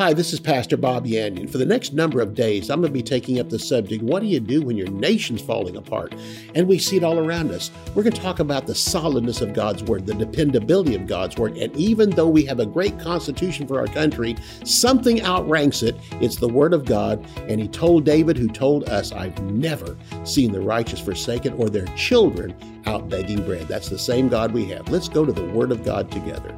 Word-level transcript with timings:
Hi, 0.00 0.14
this 0.14 0.32
is 0.32 0.40
Pastor 0.40 0.78
Bob 0.78 1.04
Yandian. 1.04 1.50
For 1.50 1.58
the 1.58 1.66
next 1.66 1.92
number 1.92 2.22
of 2.22 2.34
days, 2.34 2.70
I'm 2.70 2.80
going 2.80 2.90
to 2.90 2.98
be 2.98 3.02
taking 3.02 3.38
up 3.38 3.50
the 3.50 3.58
subject 3.58 4.02
what 4.02 4.20
do 4.20 4.28
you 4.28 4.40
do 4.40 4.62
when 4.62 4.78
your 4.78 4.88
nation's 4.88 5.42
falling 5.42 5.76
apart? 5.76 6.14
And 6.54 6.66
we 6.66 6.78
see 6.78 6.96
it 6.96 7.04
all 7.04 7.18
around 7.18 7.50
us. 7.50 7.70
We're 7.88 8.04
going 8.04 8.14
to 8.14 8.22
talk 8.22 8.38
about 8.38 8.66
the 8.66 8.74
solidness 8.74 9.42
of 9.42 9.52
God's 9.52 9.82
Word, 9.82 10.06
the 10.06 10.14
dependability 10.14 10.94
of 10.94 11.06
God's 11.06 11.36
Word. 11.36 11.58
And 11.58 11.76
even 11.76 12.08
though 12.08 12.30
we 12.30 12.46
have 12.46 12.60
a 12.60 12.64
great 12.64 12.98
constitution 12.98 13.66
for 13.66 13.78
our 13.78 13.88
country, 13.88 14.36
something 14.64 15.20
outranks 15.20 15.82
it. 15.82 15.96
It's 16.12 16.36
the 16.36 16.48
Word 16.48 16.72
of 16.72 16.86
God. 16.86 17.22
And 17.36 17.60
He 17.60 17.68
told 17.68 18.06
David, 18.06 18.38
who 18.38 18.48
told 18.48 18.88
us, 18.88 19.12
I've 19.12 19.38
never 19.52 19.98
seen 20.24 20.52
the 20.52 20.62
righteous 20.62 21.00
forsaken 21.00 21.52
or 21.58 21.68
their 21.68 21.84
children 21.88 22.56
out 22.86 23.10
begging 23.10 23.44
bread. 23.44 23.68
That's 23.68 23.90
the 23.90 23.98
same 23.98 24.30
God 24.30 24.52
we 24.52 24.64
have. 24.70 24.88
Let's 24.88 25.10
go 25.10 25.26
to 25.26 25.32
the 25.32 25.44
Word 25.50 25.70
of 25.70 25.84
God 25.84 26.10
together. 26.10 26.56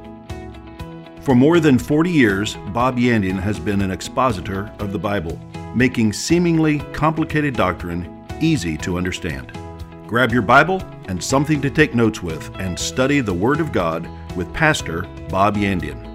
For 1.23 1.35
more 1.35 1.61
than 1.61 1.79
40 1.79 2.11
years, 2.11 2.57
Bob 2.73 2.97
Yandian 2.97 3.39
has 3.39 3.57
been 3.57 3.79
an 3.79 3.91
expositor 3.91 4.69
of 4.79 4.91
the 4.91 4.99
Bible, 4.99 5.39
making 5.73 6.11
seemingly 6.11 6.79
complicated 6.91 7.55
doctrine 7.55 8.27
easy 8.41 8.75
to 8.79 8.97
understand. 8.97 9.57
Grab 10.05 10.33
your 10.33 10.41
Bible 10.41 10.83
and 11.05 11.23
something 11.23 11.61
to 11.61 11.69
take 11.69 11.95
notes 11.95 12.21
with 12.21 12.53
and 12.59 12.77
study 12.77 13.21
the 13.21 13.33
Word 13.33 13.61
of 13.61 13.71
God 13.71 14.05
with 14.35 14.53
Pastor 14.53 15.03
Bob 15.29 15.55
Yandian. 15.55 16.09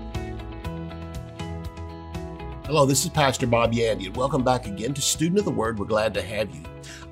Hello, 2.66 2.84
this 2.84 3.02
is 3.02 3.08
Pastor 3.08 3.46
Bob 3.46 3.72
Yandian. 3.72 4.14
Welcome 4.14 4.44
back 4.44 4.66
again 4.66 4.92
to 4.92 5.00
Student 5.00 5.38
of 5.38 5.46
the 5.46 5.50
Word. 5.50 5.78
We're 5.78 5.86
glad 5.86 6.12
to 6.12 6.22
have 6.22 6.54
you. 6.54 6.64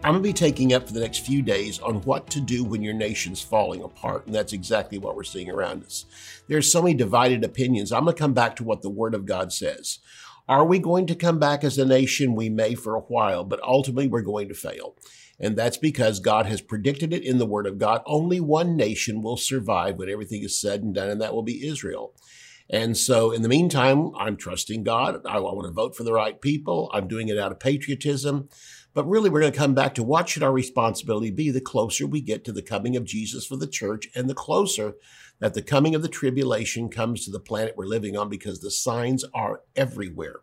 I'm 0.06 0.12
going 0.12 0.22
to 0.22 0.28
be 0.28 0.32
taking 0.32 0.72
up 0.72 0.86
for 0.86 0.92
the 0.92 1.00
next 1.00 1.26
few 1.26 1.42
days 1.42 1.80
on 1.80 1.96
what 2.02 2.30
to 2.30 2.40
do 2.40 2.62
when 2.62 2.80
your 2.80 2.94
nation's 2.94 3.42
falling 3.42 3.82
apart. 3.82 4.24
And 4.24 4.32
that's 4.32 4.52
exactly 4.52 4.98
what 4.98 5.16
we're 5.16 5.24
seeing 5.24 5.50
around 5.50 5.82
us. 5.82 6.04
There's 6.46 6.70
so 6.70 6.80
many 6.80 6.94
divided 6.94 7.42
opinions. 7.42 7.90
I'm 7.90 8.04
going 8.04 8.14
to 8.14 8.22
come 8.22 8.32
back 8.32 8.54
to 8.56 8.62
what 8.62 8.82
the 8.82 8.88
Word 8.88 9.16
of 9.16 9.26
God 9.26 9.52
says. 9.52 9.98
Are 10.48 10.64
we 10.64 10.78
going 10.78 11.08
to 11.08 11.16
come 11.16 11.40
back 11.40 11.64
as 11.64 11.76
a 11.76 11.84
nation? 11.84 12.36
We 12.36 12.48
may 12.48 12.76
for 12.76 12.94
a 12.94 13.00
while, 13.00 13.42
but 13.42 13.60
ultimately 13.64 14.06
we're 14.06 14.20
going 14.20 14.46
to 14.46 14.54
fail. 14.54 14.94
And 15.40 15.56
that's 15.56 15.76
because 15.76 16.20
God 16.20 16.46
has 16.46 16.60
predicted 16.60 17.12
it 17.12 17.24
in 17.24 17.38
the 17.38 17.44
Word 17.44 17.66
of 17.66 17.78
God. 17.78 18.02
Only 18.06 18.38
one 18.38 18.76
nation 18.76 19.22
will 19.22 19.36
survive 19.36 19.96
when 19.96 20.08
everything 20.08 20.44
is 20.44 20.56
said 20.56 20.84
and 20.84 20.94
done, 20.94 21.10
and 21.10 21.20
that 21.20 21.34
will 21.34 21.42
be 21.42 21.66
Israel. 21.66 22.14
And 22.70 22.96
so, 22.96 23.32
in 23.32 23.42
the 23.42 23.48
meantime, 23.48 24.12
I'm 24.16 24.36
trusting 24.36 24.82
God. 24.82 25.24
I 25.26 25.38
want 25.40 25.66
to 25.66 25.72
vote 25.72 25.96
for 25.96 26.02
the 26.04 26.12
right 26.12 26.40
people. 26.40 26.90
I'm 26.92 27.06
doing 27.06 27.28
it 27.28 27.38
out 27.38 27.52
of 27.52 27.60
patriotism. 27.60 28.48
But 28.96 29.06
really, 29.06 29.28
we're 29.28 29.40
going 29.40 29.52
to 29.52 29.58
come 29.58 29.74
back 29.74 29.94
to 29.96 30.02
what 30.02 30.26
should 30.26 30.42
our 30.42 30.50
responsibility 30.50 31.30
be 31.30 31.50
the 31.50 31.60
closer 31.60 32.06
we 32.06 32.22
get 32.22 32.46
to 32.46 32.52
the 32.52 32.62
coming 32.62 32.96
of 32.96 33.04
Jesus 33.04 33.44
for 33.44 33.56
the 33.56 33.66
church 33.66 34.08
and 34.14 34.26
the 34.26 34.34
closer 34.34 34.94
that 35.38 35.52
the 35.52 35.60
coming 35.60 35.94
of 35.94 36.00
the 36.00 36.08
tribulation 36.08 36.88
comes 36.88 37.22
to 37.22 37.30
the 37.30 37.38
planet 37.38 37.74
we're 37.76 37.84
living 37.84 38.16
on 38.16 38.30
because 38.30 38.60
the 38.60 38.70
signs 38.70 39.22
are 39.34 39.60
everywhere 39.76 40.40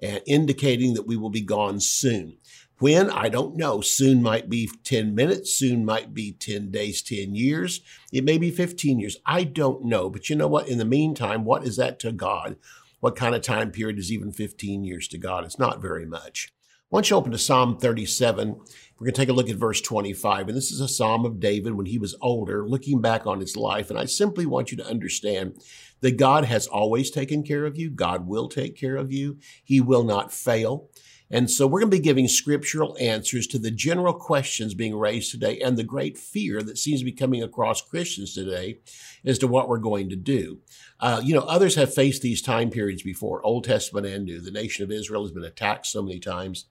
and 0.00 0.22
indicating 0.28 0.94
that 0.94 1.08
we 1.08 1.16
will 1.16 1.28
be 1.28 1.40
gone 1.40 1.80
soon. 1.80 2.36
When? 2.78 3.10
I 3.10 3.28
don't 3.28 3.56
know. 3.56 3.80
Soon 3.80 4.22
might 4.22 4.48
be 4.48 4.70
10 4.84 5.16
minutes. 5.16 5.52
Soon 5.52 5.84
might 5.84 6.14
be 6.14 6.30
10 6.30 6.70
days, 6.70 7.02
10 7.02 7.34
years. 7.34 7.80
It 8.12 8.22
may 8.22 8.38
be 8.38 8.52
15 8.52 9.00
years. 9.00 9.16
I 9.26 9.42
don't 9.42 9.84
know. 9.86 10.08
But 10.08 10.30
you 10.30 10.36
know 10.36 10.46
what? 10.46 10.68
In 10.68 10.78
the 10.78 10.84
meantime, 10.84 11.44
what 11.44 11.66
is 11.66 11.74
that 11.78 11.98
to 11.98 12.12
God? 12.12 12.58
What 13.00 13.16
kind 13.16 13.34
of 13.34 13.42
time 13.42 13.72
period 13.72 13.98
is 13.98 14.12
even 14.12 14.30
15 14.30 14.84
years 14.84 15.08
to 15.08 15.18
God? 15.18 15.42
It's 15.42 15.58
not 15.58 15.82
very 15.82 16.06
much. 16.06 16.52
Once 16.90 17.10
you 17.10 17.16
open 17.16 17.30
to 17.30 17.36
Psalm 17.36 17.76
37, 17.76 18.48
we're 18.48 19.04
going 19.04 19.12
to 19.12 19.20
take 19.20 19.28
a 19.28 19.32
look 19.34 19.50
at 19.50 19.56
verse 19.56 19.82
25. 19.82 20.48
And 20.48 20.56
this 20.56 20.70
is 20.70 20.80
a 20.80 20.88
psalm 20.88 21.26
of 21.26 21.38
David 21.38 21.74
when 21.74 21.84
he 21.84 21.98
was 21.98 22.16
older, 22.22 22.66
looking 22.66 23.02
back 23.02 23.26
on 23.26 23.40
his 23.40 23.58
life. 23.58 23.90
And 23.90 23.98
I 23.98 24.06
simply 24.06 24.46
want 24.46 24.70
you 24.70 24.78
to 24.78 24.86
understand 24.86 25.60
that 26.00 26.16
God 26.16 26.46
has 26.46 26.66
always 26.66 27.10
taken 27.10 27.42
care 27.42 27.66
of 27.66 27.76
you. 27.76 27.90
God 27.90 28.26
will 28.26 28.48
take 28.48 28.74
care 28.74 28.96
of 28.96 29.12
you. 29.12 29.36
He 29.62 29.82
will 29.82 30.02
not 30.02 30.32
fail. 30.32 30.88
And 31.30 31.50
so 31.50 31.66
we're 31.66 31.80
going 31.80 31.90
to 31.90 31.96
be 31.98 32.02
giving 32.02 32.26
scriptural 32.26 32.96
answers 32.98 33.46
to 33.48 33.58
the 33.58 33.70
general 33.70 34.14
questions 34.14 34.72
being 34.72 34.96
raised 34.96 35.30
today 35.30 35.60
and 35.60 35.76
the 35.76 35.84
great 35.84 36.16
fear 36.16 36.62
that 36.62 36.78
seems 36.78 37.00
to 37.00 37.04
be 37.04 37.12
coming 37.12 37.42
across 37.42 37.82
Christians 37.82 38.32
today 38.32 38.78
as 39.26 39.38
to 39.40 39.46
what 39.46 39.68
we're 39.68 39.76
going 39.76 40.08
to 40.08 40.16
do. 40.16 40.60
Uh, 41.00 41.20
you 41.22 41.34
know, 41.34 41.42
others 41.42 41.74
have 41.74 41.92
faced 41.92 42.22
these 42.22 42.40
time 42.40 42.70
periods 42.70 43.02
before, 43.02 43.44
Old 43.44 43.64
Testament 43.64 44.06
and 44.06 44.24
New. 44.24 44.40
The 44.40 44.50
nation 44.50 44.84
of 44.84 44.90
Israel 44.90 45.22
has 45.24 45.32
been 45.32 45.44
attacked 45.44 45.84
so 45.84 46.00
many 46.00 46.18
times. 46.18 46.64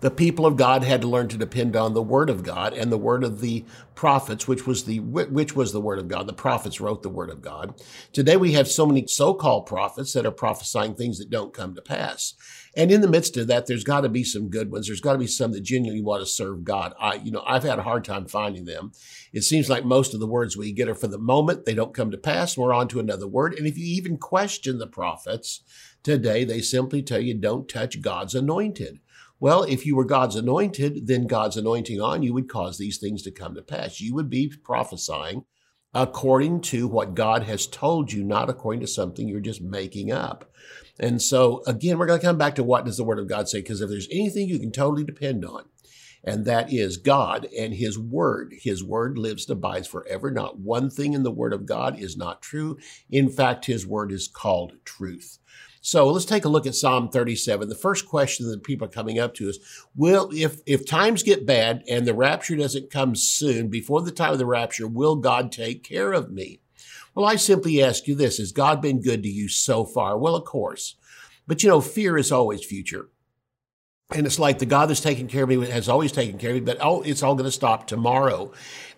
The 0.00 0.10
people 0.12 0.46
of 0.46 0.56
God 0.56 0.84
had 0.84 1.00
to 1.00 1.08
learn 1.08 1.26
to 1.28 1.36
depend 1.36 1.74
on 1.74 1.92
the 1.92 2.02
word 2.02 2.30
of 2.30 2.44
God 2.44 2.72
and 2.72 2.92
the 2.92 2.96
word 2.96 3.24
of 3.24 3.40
the 3.40 3.64
prophets, 3.96 4.46
which 4.46 4.64
was 4.64 4.84
the 4.84 5.00
which 5.00 5.56
was 5.56 5.72
the 5.72 5.80
word 5.80 5.98
of 5.98 6.06
God. 6.06 6.28
The 6.28 6.32
prophets 6.32 6.80
wrote 6.80 7.02
the 7.02 7.08
word 7.08 7.30
of 7.30 7.42
God. 7.42 7.82
Today 8.12 8.36
we 8.36 8.52
have 8.52 8.68
so 8.68 8.86
many 8.86 9.08
so-called 9.08 9.66
prophets 9.66 10.12
that 10.12 10.24
are 10.24 10.30
prophesying 10.30 10.94
things 10.94 11.18
that 11.18 11.30
don't 11.30 11.52
come 11.52 11.74
to 11.74 11.82
pass. 11.82 12.34
And 12.76 12.92
in 12.92 13.00
the 13.00 13.08
midst 13.08 13.36
of 13.36 13.48
that, 13.48 13.66
there's 13.66 13.82
got 13.82 14.02
to 14.02 14.08
be 14.08 14.22
some 14.22 14.50
good 14.50 14.70
ones. 14.70 14.86
There's 14.86 15.00
got 15.00 15.14
to 15.14 15.18
be 15.18 15.26
some 15.26 15.50
that 15.50 15.62
genuinely 15.62 16.00
want 16.00 16.22
to 16.22 16.26
serve 16.26 16.62
God. 16.62 16.94
I, 17.00 17.14
you 17.14 17.32
know, 17.32 17.42
I've 17.44 17.64
had 17.64 17.80
a 17.80 17.82
hard 17.82 18.04
time 18.04 18.26
finding 18.26 18.66
them. 18.66 18.92
It 19.32 19.42
seems 19.42 19.68
like 19.68 19.84
most 19.84 20.14
of 20.14 20.20
the 20.20 20.28
words 20.28 20.56
we 20.56 20.70
get 20.70 20.88
are 20.88 20.94
for 20.94 21.08
the 21.08 21.18
moment. 21.18 21.64
They 21.64 21.74
don't 21.74 21.92
come 21.94 22.12
to 22.12 22.18
pass. 22.18 22.56
We're 22.56 22.72
on 22.72 22.86
to 22.88 23.00
another 23.00 23.26
word. 23.26 23.54
And 23.54 23.66
if 23.66 23.76
you 23.76 23.84
even 23.84 24.16
question 24.16 24.78
the 24.78 24.86
prophets 24.86 25.62
today, 26.04 26.44
they 26.44 26.60
simply 26.60 27.02
tell 27.02 27.18
you 27.18 27.34
don't 27.34 27.68
touch 27.68 28.00
God's 28.00 28.36
anointed. 28.36 29.00
Well, 29.40 29.62
if 29.62 29.86
you 29.86 29.94
were 29.94 30.04
God's 30.04 30.34
anointed, 30.36 31.06
then 31.06 31.26
God's 31.26 31.56
anointing 31.56 32.00
on 32.00 32.22
you 32.22 32.34
would 32.34 32.48
cause 32.48 32.76
these 32.76 32.98
things 32.98 33.22
to 33.22 33.30
come 33.30 33.54
to 33.54 33.62
pass. 33.62 34.00
You 34.00 34.14
would 34.14 34.28
be 34.28 34.52
prophesying 34.64 35.44
according 35.94 36.60
to 36.60 36.86
what 36.86 37.14
God 37.14 37.44
has 37.44 37.66
told 37.66 38.12
you, 38.12 38.22
not 38.24 38.50
according 38.50 38.80
to 38.80 38.86
something 38.86 39.28
you're 39.28 39.40
just 39.40 39.62
making 39.62 40.10
up. 40.10 40.52
And 40.98 41.22
so, 41.22 41.62
again, 41.66 41.98
we're 41.98 42.06
going 42.06 42.20
to 42.20 42.26
come 42.26 42.38
back 42.38 42.56
to 42.56 42.64
what 42.64 42.84
does 42.84 42.96
the 42.96 43.04
Word 43.04 43.18
of 43.18 43.28
God 43.28 43.48
say? 43.48 43.60
Because 43.60 43.80
if 43.80 43.88
there's 43.88 44.08
anything 44.10 44.48
you 44.48 44.58
can 44.58 44.72
totally 44.72 45.04
depend 45.04 45.44
on, 45.44 45.64
and 46.24 46.44
that 46.44 46.72
is 46.72 46.96
God 46.96 47.46
and 47.56 47.74
His 47.74 47.98
Word. 47.98 48.54
His 48.60 48.82
Word 48.82 49.16
lives 49.16 49.48
and 49.48 49.56
abides 49.56 49.86
forever. 49.86 50.30
Not 50.30 50.58
one 50.58 50.90
thing 50.90 51.14
in 51.14 51.22
the 51.22 51.30
Word 51.30 51.52
of 51.52 51.64
God 51.64 51.98
is 51.98 52.16
not 52.16 52.42
true. 52.42 52.76
In 53.10 53.28
fact, 53.28 53.66
His 53.66 53.86
Word 53.86 54.12
is 54.12 54.28
called 54.28 54.72
truth. 54.84 55.38
So 55.88 56.06
let's 56.08 56.26
take 56.26 56.44
a 56.44 56.50
look 56.50 56.66
at 56.66 56.74
Psalm 56.74 57.08
37. 57.08 57.66
The 57.66 57.74
first 57.74 58.06
question 58.06 58.50
that 58.50 58.62
people 58.62 58.86
are 58.86 58.90
coming 58.90 59.18
up 59.18 59.32
to 59.36 59.48
is, 59.48 59.58
will, 59.96 60.28
if, 60.34 60.60
if 60.66 60.84
times 60.84 61.22
get 61.22 61.46
bad 61.46 61.82
and 61.88 62.06
the 62.06 62.12
rapture 62.12 62.56
doesn't 62.56 62.90
come 62.90 63.16
soon, 63.16 63.68
before 63.68 64.02
the 64.02 64.12
time 64.12 64.32
of 64.32 64.38
the 64.38 64.44
rapture, 64.44 64.86
will 64.86 65.16
God 65.16 65.50
take 65.50 65.82
care 65.82 66.12
of 66.12 66.30
me? 66.30 66.60
Well, 67.14 67.24
I 67.24 67.36
simply 67.36 67.82
ask 67.82 68.06
you 68.06 68.14
this, 68.14 68.36
has 68.36 68.52
God 68.52 68.82
been 68.82 69.00
good 69.00 69.22
to 69.22 69.30
you 69.30 69.48
so 69.48 69.86
far? 69.86 70.18
Well, 70.18 70.34
of 70.34 70.44
course. 70.44 70.96
But 71.46 71.62
you 71.62 71.70
know, 71.70 71.80
fear 71.80 72.18
is 72.18 72.30
always 72.30 72.62
future. 72.62 73.08
And 74.10 74.24
it's 74.24 74.38
like 74.38 74.58
the 74.58 74.64
God 74.64 74.88
that's 74.88 75.02
taken 75.02 75.28
care 75.28 75.42
of 75.42 75.50
me 75.50 75.66
has 75.66 75.86
always 75.86 76.12
taken 76.12 76.38
care 76.38 76.50
of 76.50 76.54
me, 76.54 76.60
but 76.60 76.78
oh, 76.80 77.02
it's 77.02 77.22
all 77.22 77.34
going 77.34 77.44
to 77.44 77.52
stop 77.52 77.86
tomorrow. 77.86 78.50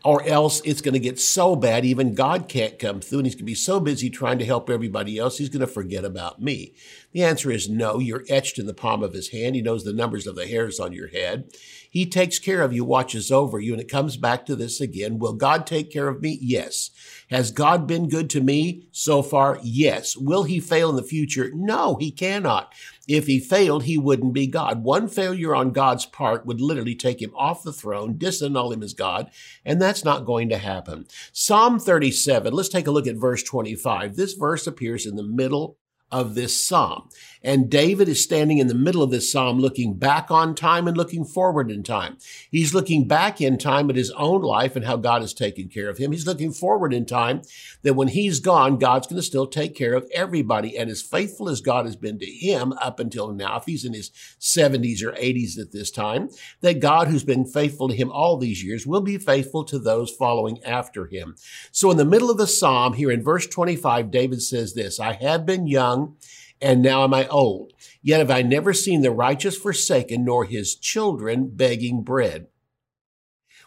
Or 0.04 0.22
else 0.22 0.62
it's 0.64 0.80
going 0.80 0.94
to 0.94 1.00
get 1.00 1.18
so 1.18 1.56
bad, 1.56 1.84
even 1.84 2.14
God 2.14 2.48
can't 2.48 2.78
come 2.78 3.00
through 3.00 3.18
and 3.18 3.26
he's 3.26 3.34
going 3.34 3.40
to 3.40 3.44
be 3.44 3.54
so 3.56 3.80
busy 3.80 4.08
trying 4.08 4.38
to 4.38 4.46
help 4.46 4.70
everybody 4.70 5.18
else, 5.18 5.36
he's 5.36 5.48
going 5.48 5.60
to 5.60 5.66
forget 5.66 6.04
about 6.04 6.40
me. 6.40 6.74
The 7.12 7.24
answer 7.24 7.50
is 7.50 7.68
no. 7.68 7.98
You're 7.98 8.24
etched 8.28 8.58
in 8.58 8.66
the 8.66 8.72
palm 8.72 9.02
of 9.02 9.12
his 9.12 9.30
hand. 9.30 9.56
He 9.56 9.62
knows 9.62 9.84
the 9.84 9.92
numbers 9.92 10.28
of 10.28 10.36
the 10.36 10.46
hairs 10.46 10.78
on 10.78 10.92
your 10.92 11.08
head. 11.08 11.50
He 11.90 12.06
takes 12.06 12.38
care 12.38 12.62
of 12.62 12.72
you, 12.72 12.84
watches 12.84 13.32
over 13.32 13.58
you. 13.58 13.72
And 13.72 13.80
it 13.82 13.90
comes 13.90 14.16
back 14.16 14.46
to 14.46 14.54
this 14.54 14.80
again. 14.80 15.18
Will 15.18 15.32
God 15.32 15.66
take 15.66 15.90
care 15.90 16.06
of 16.06 16.22
me? 16.22 16.38
Yes. 16.40 16.90
Has 17.30 17.50
God 17.50 17.88
been 17.88 18.08
good 18.08 18.30
to 18.30 18.40
me 18.40 18.86
so 18.92 19.22
far? 19.22 19.58
Yes. 19.62 20.16
Will 20.16 20.44
he 20.44 20.60
fail 20.60 20.88
in 20.88 20.96
the 20.96 21.02
future? 21.02 21.50
No, 21.52 21.96
he 21.96 22.12
cannot. 22.12 22.72
If 23.12 23.26
he 23.26 23.40
failed, 23.40 23.82
he 23.82 23.98
wouldn't 23.98 24.34
be 24.34 24.46
God. 24.46 24.84
One 24.84 25.08
failure 25.08 25.52
on 25.52 25.72
God's 25.72 26.06
part 26.06 26.46
would 26.46 26.60
literally 26.60 26.94
take 26.94 27.20
him 27.20 27.32
off 27.34 27.64
the 27.64 27.72
throne, 27.72 28.14
disannul 28.14 28.72
him 28.72 28.84
as 28.84 28.94
God, 28.94 29.32
and 29.64 29.82
that's 29.82 30.04
not 30.04 30.24
going 30.24 30.48
to 30.50 30.58
happen. 30.58 31.06
Psalm 31.32 31.80
37, 31.80 32.52
let's 32.54 32.68
take 32.68 32.86
a 32.86 32.92
look 32.92 33.08
at 33.08 33.16
verse 33.16 33.42
25. 33.42 34.14
This 34.14 34.34
verse 34.34 34.64
appears 34.68 35.06
in 35.06 35.16
the 35.16 35.24
middle 35.24 35.76
of 36.10 36.34
this 36.34 36.62
psalm. 36.62 37.08
And 37.42 37.70
David 37.70 38.08
is 38.08 38.22
standing 38.22 38.58
in 38.58 38.66
the 38.66 38.74
middle 38.74 39.02
of 39.02 39.10
this 39.10 39.32
psalm, 39.32 39.58
looking 39.58 39.94
back 39.94 40.30
on 40.30 40.54
time 40.54 40.86
and 40.86 40.96
looking 40.96 41.24
forward 41.24 41.70
in 41.70 41.82
time. 41.82 42.18
He's 42.50 42.74
looking 42.74 43.08
back 43.08 43.40
in 43.40 43.56
time 43.56 43.88
at 43.88 43.96
his 43.96 44.10
own 44.10 44.42
life 44.42 44.76
and 44.76 44.84
how 44.84 44.96
God 44.96 45.22
has 45.22 45.32
taken 45.32 45.68
care 45.68 45.88
of 45.88 45.96
him. 45.96 46.12
He's 46.12 46.26
looking 46.26 46.52
forward 46.52 46.92
in 46.92 47.06
time 47.06 47.40
that 47.82 47.94
when 47.94 48.08
he's 48.08 48.40
gone, 48.40 48.78
God's 48.78 49.06
going 49.06 49.16
to 49.16 49.26
still 49.26 49.46
take 49.46 49.74
care 49.74 49.94
of 49.94 50.10
everybody. 50.12 50.76
And 50.76 50.90
as 50.90 51.00
faithful 51.00 51.48
as 51.48 51.62
God 51.62 51.86
has 51.86 51.96
been 51.96 52.18
to 52.18 52.26
him 52.26 52.74
up 52.74 53.00
until 53.00 53.32
now, 53.32 53.56
if 53.56 53.64
he's 53.64 53.86
in 53.86 53.94
his 53.94 54.10
70s 54.38 55.02
or 55.02 55.12
80s 55.12 55.58
at 55.58 55.72
this 55.72 55.90
time, 55.90 56.28
that 56.60 56.80
God, 56.80 57.08
who's 57.08 57.24
been 57.24 57.46
faithful 57.46 57.88
to 57.88 57.94
him 57.94 58.10
all 58.10 58.36
these 58.36 58.62
years, 58.62 58.86
will 58.86 59.00
be 59.00 59.16
faithful 59.16 59.64
to 59.64 59.78
those 59.78 60.10
following 60.10 60.62
after 60.62 61.06
him. 61.06 61.36
So 61.72 61.90
in 61.90 61.96
the 61.96 62.04
middle 62.04 62.30
of 62.30 62.36
the 62.36 62.46
psalm, 62.46 62.92
here 62.92 63.10
in 63.10 63.22
verse 63.22 63.46
25, 63.46 64.10
David 64.10 64.42
says 64.42 64.74
this 64.74 65.00
I 65.00 65.14
have 65.14 65.46
been 65.46 65.66
young 65.66 65.99
and 66.60 66.82
now 66.82 67.04
am 67.04 67.14
I 67.14 67.26
old. 67.28 67.72
Yet 68.02 68.18
have 68.18 68.30
I 68.30 68.42
never 68.42 68.72
seen 68.72 69.02
the 69.02 69.10
righteous 69.10 69.56
forsaken, 69.56 70.24
nor 70.24 70.44
his 70.44 70.74
children 70.74 71.48
begging 71.48 72.02
bread. 72.02 72.48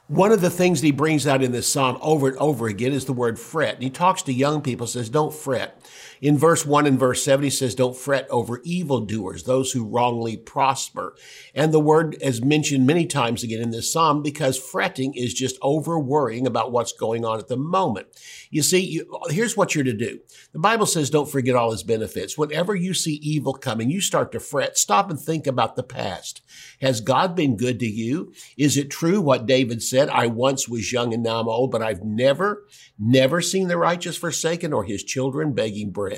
One 0.07 0.31
of 0.31 0.41
the 0.41 0.49
things 0.49 0.81
that 0.81 0.87
he 0.87 0.91
brings 0.91 1.25
out 1.25 1.41
in 1.41 1.53
this 1.53 1.71
psalm 1.71 1.97
over 2.01 2.27
and 2.27 2.37
over 2.37 2.67
again 2.67 2.91
is 2.91 3.05
the 3.05 3.13
word 3.13 3.39
fret. 3.39 3.75
And 3.75 3.83
he 3.83 3.89
talks 3.89 4.21
to 4.23 4.33
young 4.33 4.61
people, 4.61 4.85
says, 4.85 5.09
don't 5.09 5.33
fret. 5.33 5.81
In 6.23 6.37
verse 6.37 6.65
1 6.65 6.87
and 6.87 6.97
verse 6.97 7.21
7, 7.21 7.43
he 7.43 7.49
says, 7.49 7.75
Don't 7.75 7.97
fret 7.97 8.29
over 8.29 8.61
evildoers, 8.63 9.43
those 9.43 9.73
who 9.73 9.83
wrongly 9.83 10.37
prosper. 10.37 11.17
And 11.53 11.73
the 11.73 11.81
word 11.81 12.15
is 12.21 12.41
mentioned 12.41 12.87
many 12.87 13.05
times 13.05 13.43
again 13.43 13.61
in 13.61 13.71
this 13.71 13.91
psalm 13.91 14.23
because 14.23 14.57
fretting 14.57 15.15
is 15.15 15.33
just 15.33 15.57
over 15.61 15.99
worrying 15.99 16.47
about 16.47 16.71
what's 16.71 16.93
going 16.93 17.25
on 17.25 17.39
at 17.39 17.49
the 17.49 17.57
moment. 17.57 18.07
You 18.49 18.61
see, 18.61 18.79
you, 18.79 19.19
here's 19.31 19.57
what 19.57 19.75
you're 19.75 19.83
to 19.83 19.91
do. 19.91 20.21
The 20.53 20.59
Bible 20.59 20.85
says, 20.85 21.09
Don't 21.09 21.29
forget 21.29 21.57
all 21.57 21.71
his 21.71 21.83
benefits. 21.83 22.37
Whenever 22.37 22.73
you 22.73 22.93
see 22.93 23.15
evil 23.15 23.53
coming, 23.53 23.89
you 23.89 23.99
start 23.99 24.31
to 24.31 24.39
fret. 24.39 24.77
Stop 24.77 25.09
and 25.09 25.19
think 25.19 25.45
about 25.45 25.75
the 25.75 25.83
past. 25.83 26.41
Has 26.79 27.01
God 27.01 27.35
been 27.35 27.57
good 27.57 27.81
to 27.81 27.85
you? 27.85 28.31
Is 28.55 28.77
it 28.77 28.89
true 28.89 29.19
what 29.19 29.45
David 29.45 29.83
said? 29.83 30.07
I 30.07 30.27
once 30.27 30.69
was 30.69 30.93
young 30.93 31.13
and 31.13 31.21
now 31.21 31.41
I'm 31.41 31.49
old, 31.49 31.69
but 31.69 31.81
I've 31.81 32.03
never, 32.05 32.65
never 32.97 33.41
seen 33.41 33.67
the 33.67 33.77
righteous 33.77 34.15
forsaken 34.15 34.71
or 34.71 34.85
his 34.85 35.03
children 35.03 35.51
begging 35.51 35.91
bread. 35.91 36.12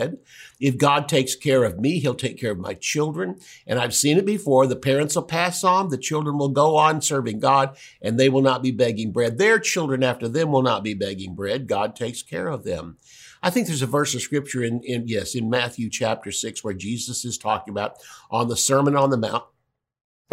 If 0.60 0.78
God 0.78 1.08
takes 1.08 1.36
care 1.36 1.64
of 1.64 1.80
me, 1.80 2.00
he'll 2.00 2.16
take 2.16 2.40
care 2.40 2.52
of 2.52 2.60
my 2.60 2.74
children. 2.74 3.40
And 3.68 3.80
I've 3.80 3.94
seen 3.94 4.18
it 4.18 4.26
before. 4.26 4.68
The 4.68 4.76
parents 4.76 5.16
will 5.16 5.24
pass 5.24 5.64
on. 5.64 5.90
The 5.90 5.98
children 5.98 6.38
will 6.38 6.50
go 6.50 6.76
on 6.76 7.02
serving 7.02 7.40
God 7.40 7.78
and 8.02 8.20
they 8.20 8.30
will 8.30 8.42
not 8.42 8.64
be 8.64 8.72
begging 8.72 9.12
bread. 9.12 9.38
Their 9.38 9.60
children 9.60 10.04
after 10.04 10.28
them 10.28 10.52
will 10.52 10.62
not 10.62 10.84
be 10.84 10.94
begging 10.94 11.36
bread. 11.36 11.68
God 11.68 11.96
takes 11.96 12.22
care 12.22 12.48
of 12.48 12.64
them. 12.64 12.98
I 13.44 13.50
think 13.50 13.68
there's 13.68 13.82
a 13.82 13.88
verse 13.88 14.16
of 14.16 14.22
scripture 14.22 14.64
in, 14.64 14.82
in, 14.82 15.08
yes, 15.08 15.36
in 15.36 15.50
Matthew 15.50 15.90
chapter 15.90 16.32
six 16.32 16.64
where 16.64 16.74
Jesus 16.74 17.26
is 17.26 17.38
talking 17.38 17.72
about 17.72 17.98
on 18.32 18.48
the 18.48 18.58
Sermon 18.58 18.96
on 18.96 19.12
the 19.12 19.18
Mount. 19.18 19.44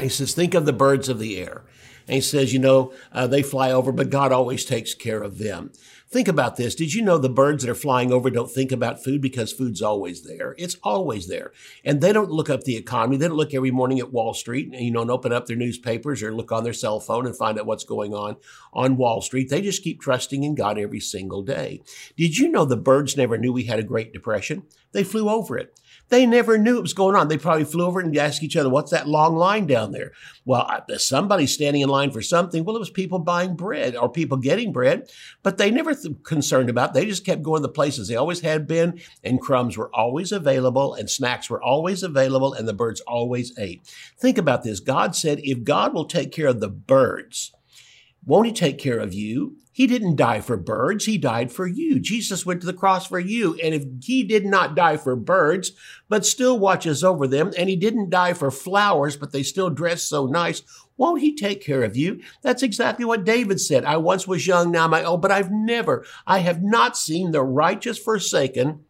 He 0.00 0.08
says, 0.08 0.32
think 0.32 0.54
of 0.54 0.64
the 0.64 0.72
birds 0.72 1.10
of 1.10 1.18
the 1.18 1.36
air. 1.36 1.64
And 2.06 2.14
he 2.14 2.20
says, 2.22 2.52
you 2.52 2.58
know, 2.58 2.92
uh, 3.12 3.26
they 3.26 3.42
fly 3.42 3.70
over, 3.70 3.92
but 3.92 4.08
God 4.08 4.32
always 4.32 4.64
takes 4.64 4.94
care 4.94 5.22
of 5.22 5.38
them. 5.38 5.70
Think 6.12 6.28
about 6.28 6.56
this. 6.56 6.74
Did 6.74 6.92
you 6.92 7.00
know 7.00 7.16
the 7.16 7.30
birds 7.30 7.64
that 7.64 7.70
are 7.70 7.74
flying 7.74 8.12
over 8.12 8.28
don't 8.28 8.50
think 8.50 8.70
about 8.70 9.02
food 9.02 9.22
because 9.22 9.50
food's 9.50 9.80
always 9.80 10.24
there? 10.24 10.54
It's 10.58 10.76
always 10.82 11.26
there. 11.26 11.52
And 11.86 12.02
they 12.02 12.12
don't 12.12 12.30
look 12.30 12.50
up 12.50 12.64
the 12.64 12.76
economy. 12.76 13.16
They 13.16 13.28
don't 13.28 13.36
look 13.38 13.54
every 13.54 13.70
morning 13.70 13.98
at 13.98 14.12
Wall 14.12 14.34
Street, 14.34 14.66
and, 14.74 14.84
you 14.84 14.90
know, 14.90 15.00
and 15.00 15.10
open 15.10 15.32
up 15.32 15.46
their 15.46 15.56
newspapers 15.56 16.22
or 16.22 16.34
look 16.34 16.52
on 16.52 16.64
their 16.64 16.74
cell 16.74 17.00
phone 17.00 17.24
and 17.24 17.34
find 17.34 17.58
out 17.58 17.64
what's 17.64 17.84
going 17.84 18.12
on 18.12 18.36
on 18.74 18.98
Wall 18.98 19.22
Street. 19.22 19.48
They 19.48 19.62
just 19.62 19.82
keep 19.82 20.02
trusting 20.02 20.44
in 20.44 20.54
God 20.54 20.78
every 20.78 21.00
single 21.00 21.40
day. 21.40 21.82
Did 22.14 22.36
you 22.36 22.50
know 22.50 22.66
the 22.66 22.76
birds 22.76 23.16
never 23.16 23.38
knew 23.38 23.50
we 23.50 23.64
had 23.64 23.78
a 23.78 23.82
Great 23.82 24.12
Depression? 24.12 24.64
They 24.92 25.04
flew 25.04 25.28
over 25.28 25.58
it. 25.58 25.78
They 26.08 26.26
never 26.26 26.58
knew 26.58 26.76
it 26.76 26.82
was 26.82 26.92
going 26.92 27.16
on. 27.16 27.28
They 27.28 27.38
probably 27.38 27.64
flew 27.64 27.86
over 27.86 27.98
and 27.98 28.14
asked 28.18 28.42
each 28.42 28.56
other, 28.56 28.68
what's 28.68 28.90
that 28.90 29.08
long 29.08 29.34
line 29.34 29.66
down 29.66 29.92
there? 29.92 30.12
Well, 30.44 30.84
somebody's 30.98 31.54
standing 31.54 31.80
in 31.80 31.88
line 31.88 32.10
for 32.10 32.20
something. 32.20 32.64
Well, 32.64 32.76
it 32.76 32.80
was 32.80 32.90
people 32.90 33.18
buying 33.18 33.56
bread 33.56 33.96
or 33.96 34.10
people 34.10 34.36
getting 34.36 34.72
bread, 34.72 35.10
but 35.42 35.56
they 35.56 35.70
never 35.70 35.94
th- 35.94 36.22
concerned 36.22 36.68
about. 36.68 36.90
It. 36.90 36.94
They 36.94 37.06
just 37.06 37.24
kept 37.24 37.42
going 37.42 37.62
the 37.62 37.68
places 37.70 38.08
they 38.08 38.16
always 38.16 38.40
had 38.40 38.66
been 38.66 39.00
and 39.24 39.40
crumbs 39.40 39.78
were 39.78 39.94
always 39.94 40.32
available 40.32 40.92
and 40.92 41.08
snacks 41.08 41.48
were 41.48 41.62
always 41.62 42.02
available 42.02 42.52
and 42.52 42.68
the 42.68 42.74
birds 42.74 43.00
always 43.02 43.56
ate. 43.58 43.86
Think 44.18 44.36
about 44.36 44.64
this. 44.64 44.80
God 44.80 45.16
said, 45.16 45.40
if 45.42 45.64
God 45.64 45.94
will 45.94 46.04
take 46.04 46.30
care 46.30 46.48
of 46.48 46.60
the 46.60 46.68
birds, 46.68 47.52
won't 48.26 48.46
he 48.46 48.52
take 48.52 48.76
care 48.76 48.98
of 48.98 49.14
you? 49.14 49.56
He 49.74 49.86
didn't 49.86 50.16
die 50.16 50.40
for 50.40 50.58
birds. 50.58 51.06
He 51.06 51.16
died 51.16 51.50
for 51.50 51.66
you. 51.66 51.98
Jesus 51.98 52.44
went 52.44 52.60
to 52.60 52.66
the 52.66 52.74
cross 52.74 53.06
for 53.06 53.18
you. 53.18 53.58
And 53.62 53.74
if 53.74 53.84
he 54.02 54.22
did 54.22 54.44
not 54.44 54.76
die 54.76 54.98
for 54.98 55.16
birds, 55.16 55.72
but 56.10 56.26
still 56.26 56.58
watches 56.58 57.02
over 57.02 57.26
them, 57.26 57.52
and 57.56 57.70
he 57.70 57.76
didn't 57.76 58.10
die 58.10 58.34
for 58.34 58.50
flowers, 58.50 59.16
but 59.16 59.32
they 59.32 59.42
still 59.42 59.70
dress 59.70 60.02
so 60.02 60.26
nice, 60.26 60.62
won't 60.98 61.22
he 61.22 61.34
take 61.34 61.64
care 61.64 61.82
of 61.82 61.96
you? 61.96 62.20
That's 62.42 62.62
exactly 62.62 63.06
what 63.06 63.24
David 63.24 63.60
said. 63.60 63.84
I 63.86 63.96
once 63.96 64.28
was 64.28 64.46
young, 64.46 64.70
now 64.70 64.84
I'm 64.86 65.06
old, 65.06 65.22
but 65.22 65.32
I've 65.32 65.50
never, 65.50 66.04
I 66.26 66.40
have 66.40 66.62
not 66.62 66.96
seen 66.96 67.30
the 67.30 67.42
righteous 67.42 67.98
forsaken 67.98 68.84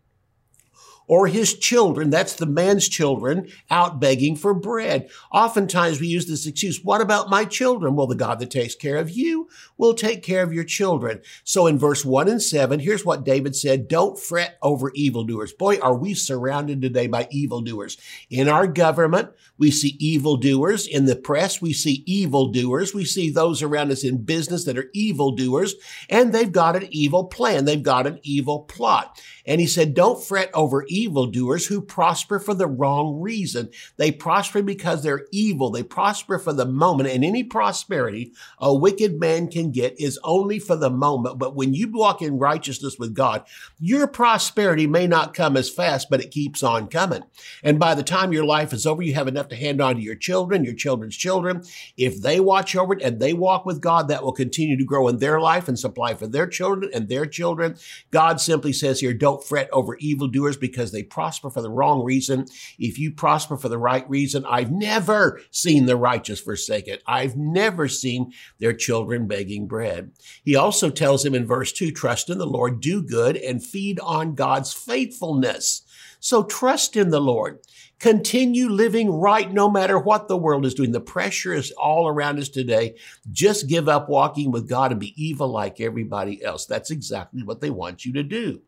or 1.07 1.27
his 1.27 1.59
children, 1.59 2.11
that's 2.11 2.35
the 2.35 2.47
man's 2.47 2.89
children, 2.89 3.49
out 3.71 4.01
begging 4.01 4.37
for 4.37 4.55
bread. 4.55 5.11
Oftentimes 5.33 6.01
we 6.01 6.07
use 6.07 6.27
this 6.27 6.47
excuse, 6.47 6.83
what 6.83 7.01
about 7.01 7.29
my 7.29 7.45
children? 7.45 7.97
Well, 7.97 8.07
the 8.07 8.15
God 8.15 8.39
that 8.39 8.51
takes 8.51 8.75
care 8.75 8.97
of 8.97 9.11
you 9.11 9.49
will 9.83 9.95
take 9.95 10.23
care 10.23 10.45
of 10.45 10.53
your 10.53 10.65
children. 10.65 11.21
So 11.43 11.67
in 11.67 11.79
verse 11.79 12.05
1 12.05 12.29
and 12.29 12.41
7, 12.41 12.79
here's 12.79 13.05
what 13.05 13.25
David 13.25 13.57
said, 13.57 13.89
don't 13.89 14.19
fret 14.19 14.57
over 14.63 14.93
evildoers. 14.95 15.53
Boy, 15.53 15.79
are 15.79 15.97
we 15.97 16.15
surrounded 16.15 16.81
today 16.81 17.09
by 17.09 17.27
evildoers. 17.31 17.99
In 18.31 18.49
our 18.49 18.69
government, 18.69 19.31
we 19.59 19.71
see 19.71 19.97
evildoers. 19.99 20.87
In 20.87 21.07
the 21.07 21.17
press, 21.17 21.61
we 21.61 21.73
see 21.73 22.05
evildoers. 22.07 22.95
We 22.95 23.05
see 23.05 23.29
those 23.29 23.61
around 23.63 23.91
us 23.91 24.05
in 24.05 24.25
business 24.25 24.65
that 24.65 24.79
are 24.79 24.91
evildoers, 24.93 25.75
and 26.09 26.33
they've 26.33 26.53
got 26.53 26.77
an 26.77 26.87
evil 26.91 27.25
plan. 27.25 27.65
They've 27.65 27.83
got 27.83 28.07
an 28.07 28.21
evil 28.23 28.61
plot. 28.61 29.21
And 29.45 29.61
he 29.61 29.67
said, 29.67 29.95
don't 29.95 30.23
fret 30.23 30.51
over 30.55 30.85
evildoers 30.89 31.67
who 31.67 31.81
prosper 31.81 32.39
for 32.39 32.55
the 32.55 32.69
wrong 32.69 33.21
reason. 33.21 33.71
They 33.97 34.13
prosper 34.13 34.63
because 34.63 35.03
they're 35.03 35.27
evil. 35.33 35.71
They 35.71 35.83
prosper 35.83 36.39
for 36.39 36.53
the 36.53 36.67
moment. 36.67 37.09
And 37.09 37.25
any 37.25 37.43
prosperity 37.43 38.33
a 38.59 38.73
wicked 38.75 39.19
man 39.19 39.49
can 39.49 39.72
get 39.73 40.01
is 40.01 40.19
only 40.23 40.59
for 40.59 40.77
the 40.77 40.91
moment. 40.91 41.39
But 41.39 41.57
when 41.57 41.75
you 41.75 41.91
walk 41.91 42.23
in 42.23 42.39
righteousness 42.39 42.99
with 42.99 43.15
God, 43.15 43.45
your 43.79 44.07
prosperity 44.07 44.87
may 44.87 45.07
not 45.07 45.35
come 45.35 45.57
as 45.57 45.71
fast, 45.71 46.09
but 46.11 46.21
it 46.21 46.31
keeps 46.31 46.63
on 46.63 46.89
coming. 46.89 47.23
And 47.63 47.79
by 47.79 47.95
the 47.95 48.03
time 48.03 48.33
your 48.33 48.45
life 48.45 48.73
is 48.73 48.87
over, 48.87 49.03
you 49.03 49.15
have 49.15 49.29
enough 49.29 49.49
to 49.49 49.57
hand 49.57 49.81
on 49.81 49.97
to 49.97 50.03
your 50.03 50.15
children, 50.15 50.65
your 50.65 50.75
children's 50.75 51.17
children. 51.17 51.65
If 51.97 52.23
they 52.23 52.41
watch 52.41 52.77
over 52.77 52.95
it 52.95 53.03
and 53.03 53.21
they 53.21 53.33
walk 53.33 53.67
with 53.67 53.81
God, 53.81 54.09
that 54.09 54.23
will 54.23 54.33
continue 54.33 54.77
to 54.77 54.85
grow 54.85 55.09
in 55.09 55.19
their 55.19 55.41
life 55.41 55.69
and 55.69 55.79
supply 55.79 56.15
for 56.15 56.27
their 56.27 56.47
children 56.47 56.91
and 56.95 57.09
their 57.09 57.27
children. 57.27 57.77
God 58.11 58.41
simply 58.41 58.73
says 58.73 59.01
here, 59.01 59.15
don't 59.15 59.45
fret 59.45 59.69
over 59.73 59.97
evildoers 59.97 60.57
because 60.57 60.93
they 60.93 61.03
prosper 61.03 61.51
for 61.51 61.63
the 61.63 61.71
wrong 61.71 62.05
reason. 62.05 62.47
If 62.79 62.99
you 62.99 63.13
prosper 63.13 63.57
for 63.57 63.69
the 63.69 63.79
right 63.79 64.09
reason, 64.09 64.45
I've 64.47 64.71
never 64.71 65.41
seen 65.51 65.87
the 65.87 65.97
righteous 65.97 66.41
forsaken. 66.41 66.99
I've 67.07 67.37
never 67.37 67.89
seen 67.89 68.33
their 68.59 68.73
children 68.73 69.27
begging 69.27 69.52
bread. 69.61 70.13
He 70.45 70.57
also 70.57 70.91
tells 70.91 71.25
him 71.25 71.35
in 71.35 71.47
verse 71.47 71.73
2 71.73 71.91
trust 71.93 72.31
in 72.31 72.39
the 72.39 72.47
Lord, 72.47 72.81
do 72.81 73.03
good, 73.03 73.37
and 73.37 73.65
feed 73.65 74.01
on 74.01 74.35
God's 74.35 74.73
faithfulness. 74.73 75.83
So 76.21 76.45
trust 76.45 76.97
in 76.97 77.11
the 77.11 77.21
Lord. 77.21 77.59
Continue 77.99 78.69
living 78.69 79.11
right 79.11 79.53
no 79.53 79.71
matter 79.71 79.99
what 79.99 80.27
the 80.27 80.37
world 80.37 80.67
is 80.67 80.75
doing. 80.75 80.93
The 80.93 81.01
pressure 81.01 81.53
is 81.53 81.71
all 81.73 82.09
around 82.09 82.39
us 82.39 82.49
today. 82.49 82.97
Just 83.31 83.69
give 83.69 83.89
up 83.89 84.09
walking 84.09 84.51
with 84.51 84.69
God 84.69 84.91
and 84.91 85.01
be 85.01 85.15
evil 85.23 85.49
like 85.49 85.81
everybody 85.81 86.43
else. 86.43 86.67
That's 86.67 86.91
exactly 86.91 87.43
what 87.43 87.61
they 87.61 87.71
want 87.71 88.05
you 88.05 88.13
to 88.15 88.23
do. 88.23 88.63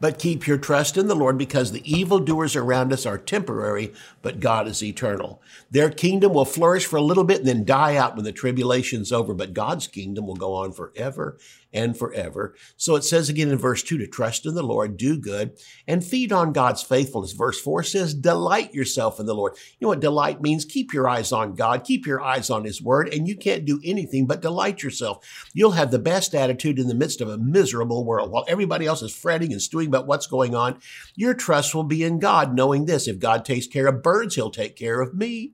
But 0.00 0.18
keep 0.18 0.46
your 0.46 0.58
trust 0.58 0.96
in 0.96 1.08
the 1.08 1.16
Lord 1.16 1.36
because 1.36 1.72
the 1.72 1.90
evildoers 1.90 2.54
around 2.54 2.92
us 2.92 3.04
are 3.04 3.18
temporary, 3.18 3.92
but 4.22 4.40
God 4.40 4.68
is 4.68 4.82
eternal. 4.82 5.42
Their 5.70 5.90
kingdom 5.90 6.32
will 6.32 6.44
flourish 6.44 6.86
for 6.86 6.96
a 6.96 7.02
little 7.02 7.24
bit 7.24 7.38
and 7.38 7.46
then 7.48 7.64
die 7.64 7.96
out 7.96 8.14
when 8.14 8.24
the 8.24 8.32
tribulation's 8.32 9.10
over, 9.12 9.34
but 9.34 9.54
God's 9.54 9.86
kingdom 9.86 10.26
will 10.26 10.36
go 10.36 10.54
on 10.54 10.72
forever 10.72 11.38
and 11.72 11.96
forever. 11.96 12.54
So 12.76 12.96
it 12.96 13.04
says 13.04 13.28
again 13.28 13.50
in 13.50 13.58
verse 13.58 13.82
2 13.82 13.98
to 13.98 14.06
trust 14.06 14.46
in 14.46 14.54
the 14.54 14.62
Lord, 14.62 14.96
do 14.96 15.18
good, 15.18 15.52
and 15.86 16.04
feed 16.04 16.32
on 16.32 16.52
God's 16.52 16.82
faithfulness. 16.82 17.32
Verse 17.32 17.60
4 17.60 17.82
says, 17.82 18.14
delight 18.14 18.72
yourself 18.72 19.20
in 19.20 19.26
the 19.26 19.34
Lord. 19.34 19.54
You 19.78 19.84
know 19.84 19.88
what 19.88 20.00
delight 20.00 20.40
means? 20.40 20.64
Keep 20.64 20.92
your 20.92 21.08
eyes 21.08 21.32
on 21.32 21.54
God, 21.54 21.84
keep 21.84 22.06
your 22.06 22.20
eyes 22.20 22.50
on 22.50 22.64
His 22.64 22.80
Word, 22.80 23.12
and 23.12 23.28
you 23.28 23.36
can't 23.36 23.64
do 23.64 23.80
anything 23.84 24.26
but 24.26 24.40
delight 24.40 24.82
yourself. 24.82 25.26
You'll 25.52 25.72
have 25.72 25.90
the 25.90 25.98
best 25.98 26.34
attitude 26.34 26.78
in 26.78 26.88
the 26.88 26.94
midst 26.94 27.20
of 27.20 27.28
a 27.28 27.38
miserable 27.38 28.04
world. 28.04 28.30
While 28.30 28.46
everybody 28.48 28.86
else 28.86 29.02
is 29.02 29.14
fretting 29.14 29.52
and 29.52 29.60
stewing 29.60 29.88
about 29.88 30.06
what's 30.06 30.26
going 30.26 30.54
on, 30.54 30.78
your 31.14 31.34
trust 31.34 31.74
will 31.74 31.84
be 31.84 32.02
in 32.02 32.18
God, 32.18 32.54
knowing 32.54 32.86
this 32.86 33.06
if 33.06 33.18
God 33.18 33.44
takes 33.44 33.66
care 33.66 33.86
of 33.86 34.02
birds, 34.02 34.34
He'll 34.34 34.50
take 34.50 34.76
care 34.76 35.00
of 35.00 35.14
me. 35.14 35.52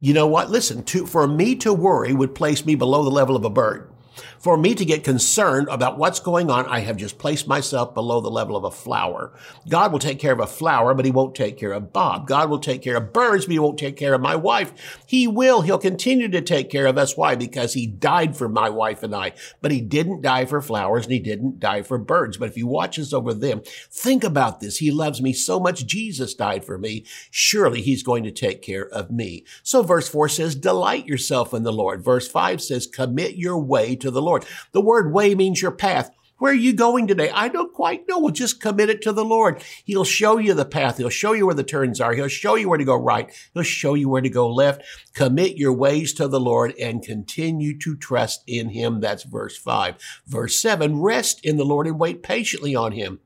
You 0.00 0.14
know 0.14 0.28
what? 0.28 0.50
Listen, 0.50 0.84
to, 0.84 1.06
for 1.06 1.26
me 1.26 1.56
to 1.56 1.72
worry 1.72 2.12
would 2.12 2.34
place 2.34 2.64
me 2.64 2.76
below 2.76 3.02
the 3.02 3.10
level 3.10 3.34
of 3.34 3.44
a 3.44 3.50
bird. 3.50 3.90
For 4.38 4.56
me 4.56 4.74
to 4.74 4.84
get 4.84 5.04
concerned 5.04 5.68
about 5.70 5.98
what's 5.98 6.20
going 6.20 6.50
on, 6.50 6.66
I 6.66 6.80
have 6.80 6.96
just 6.96 7.18
placed 7.18 7.48
myself 7.48 7.94
below 7.94 8.20
the 8.20 8.30
level 8.30 8.56
of 8.56 8.64
a 8.64 8.70
flower. 8.70 9.32
God 9.68 9.92
will 9.92 9.98
take 9.98 10.18
care 10.18 10.32
of 10.32 10.40
a 10.40 10.46
flower, 10.46 10.94
but 10.94 11.04
he 11.04 11.10
won't 11.10 11.34
take 11.34 11.56
care 11.56 11.72
of 11.72 11.92
Bob. 11.92 12.26
God 12.26 12.50
will 12.50 12.58
take 12.58 12.82
care 12.82 12.96
of 12.96 13.12
birds, 13.12 13.46
but 13.46 13.52
he 13.52 13.58
won't 13.58 13.78
take 13.78 13.96
care 13.96 14.14
of 14.14 14.20
my 14.20 14.36
wife. 14.36 14.72
He 15.06 15.26
will. 15.26 15.62
He'll 15.62 15.78
continue 15.78 16.28
to 16.28 16.40
take 16.40 16.70
care 16.70 16.86
of 16.86 16.98
us. 16.98 17.16
Why? 17.16 17.34
Because 17.34 17.74
he 17.74 17.86
died 17.86 18.36
for 18.36 18.48
my 18.48 18.70
wife 18.70 19.02
and 19.02 19.14
I, 19.14 19.32
but 19.60 19.70
he 19.70 19.80
didn't 19.80 20.22
die 20.22 20.44
for 20.44 20.62
flowers 20.62 21.04
and 21.04 21.12
he 21.12 21.18
didn't 21.18 21.60
die 21.60 21.82
for 21.82 21.98
birds. 21.98 22.36
But 22.36 22.48
if 22.48 22.54
he 22.54 22.62
watches 22.62 23.12
over 23.12 23.34
them, 23.34 23.62
think 23.90 24.24
about 24.24 24.60
this. 24.60 24.78
He 24.78 24.90
loves 24.90 25.20
me 25.20 25.32
so 25.32 25.58
much. 25.58 25.86
Jesus 25.86 26.34
died 26.34 26.64
for 26.64 26.78
me. 26.78 27.04
Surely 27.30 27.82
he's 27.82 28.02
going 28.02 28.24
to 28.24 28.30
take 28.30 28.62
care 28.62 28.88
of 28.88 29.10
me. 29.10 29.44
So 29.62 29.82
verse 29.82 30.08
four 30.08 30.28
says, 30.28 30.54
delight 30.54 31.06
yourself 31.06 31.52
in 31.54 31.62
the 31.62 31.72
Lord. 31.72 32.04
Verse 32.04 32.28
five 32.28 32.62
says, 32.62 32.86
commit 32.86 33.36
your 33.36 33.58
way 33.58 33.96
to 33.96 34.07
the 34.10 34.22
Lord. 34.22 34.44
The 34.72 34.80
word 34.80 35.12
way 35.12 35.34
means 35.34 35.62
your 35.62 35.72
path. 35.72 36.10
Where 36.38 36.52
are 36.52 36.54
you 36.54 36.72
going 36.72 37.08
today? 37.08 37.30
I 37.30 37.48
don't 37.48 37.72
quite 37.72 38.08
know. 38.08 38.20
Well, 38.20 38.30
just 38.30 38.60
commit 38.60 38.90
it 38.90 39.02
to 39.02 39.12
the 39.12 39.24
Lord. 39.24 39.60
He'll 39.84 40.04
show 40.04 40.38
you 40.38 40.54
the 40.54 40.64
path. 40.64 40.98
He'll 40.98 41.08
show 41.08 41.32
you 41.32 41.46
where 41.46 41.54
the 41.54 41.64
turns 41.64 42.00
are. 42.00 42.12
He'll 42.14 42.28
show 42.28 42.54
you 42.54 42.68
where 42.68 42.78
to 42.78 42.84
go 42.84 42.94
right. 42.94 43.28
He'll 43.54 43.64
show 43.64 43.94
you 43.94 44.08
where 44.08 44.22
to 44.22 44.28
go 44.28 44.48
left. 44.48 44.82
Commit 45.14 45.56
your 45.56 45.72
ways 45.72 46.12
to 46.14 46.28
the 46.28 46.38
Lord 46.38 46.74
and 46.78 47.02
continue 47.02 47.76
to 47.78 47.96
trust 47.96 48.44
in 48.46 48.68
Him. 48.68 49.00
That's 49.00 49.24
verse 49.24 49.58
five. 49.58 49.96
Verse 50.28 50.56
seven, 50.56 51.00
rest 51.00 51.44
in 51.44 51.56
the 51.56 51.64
Lord 51.64 51.88
and 51.88 51.98
wait 51.98 52.22
patiently 52.22 52.76
on 52.76 52.92
Him. 52.92 53.18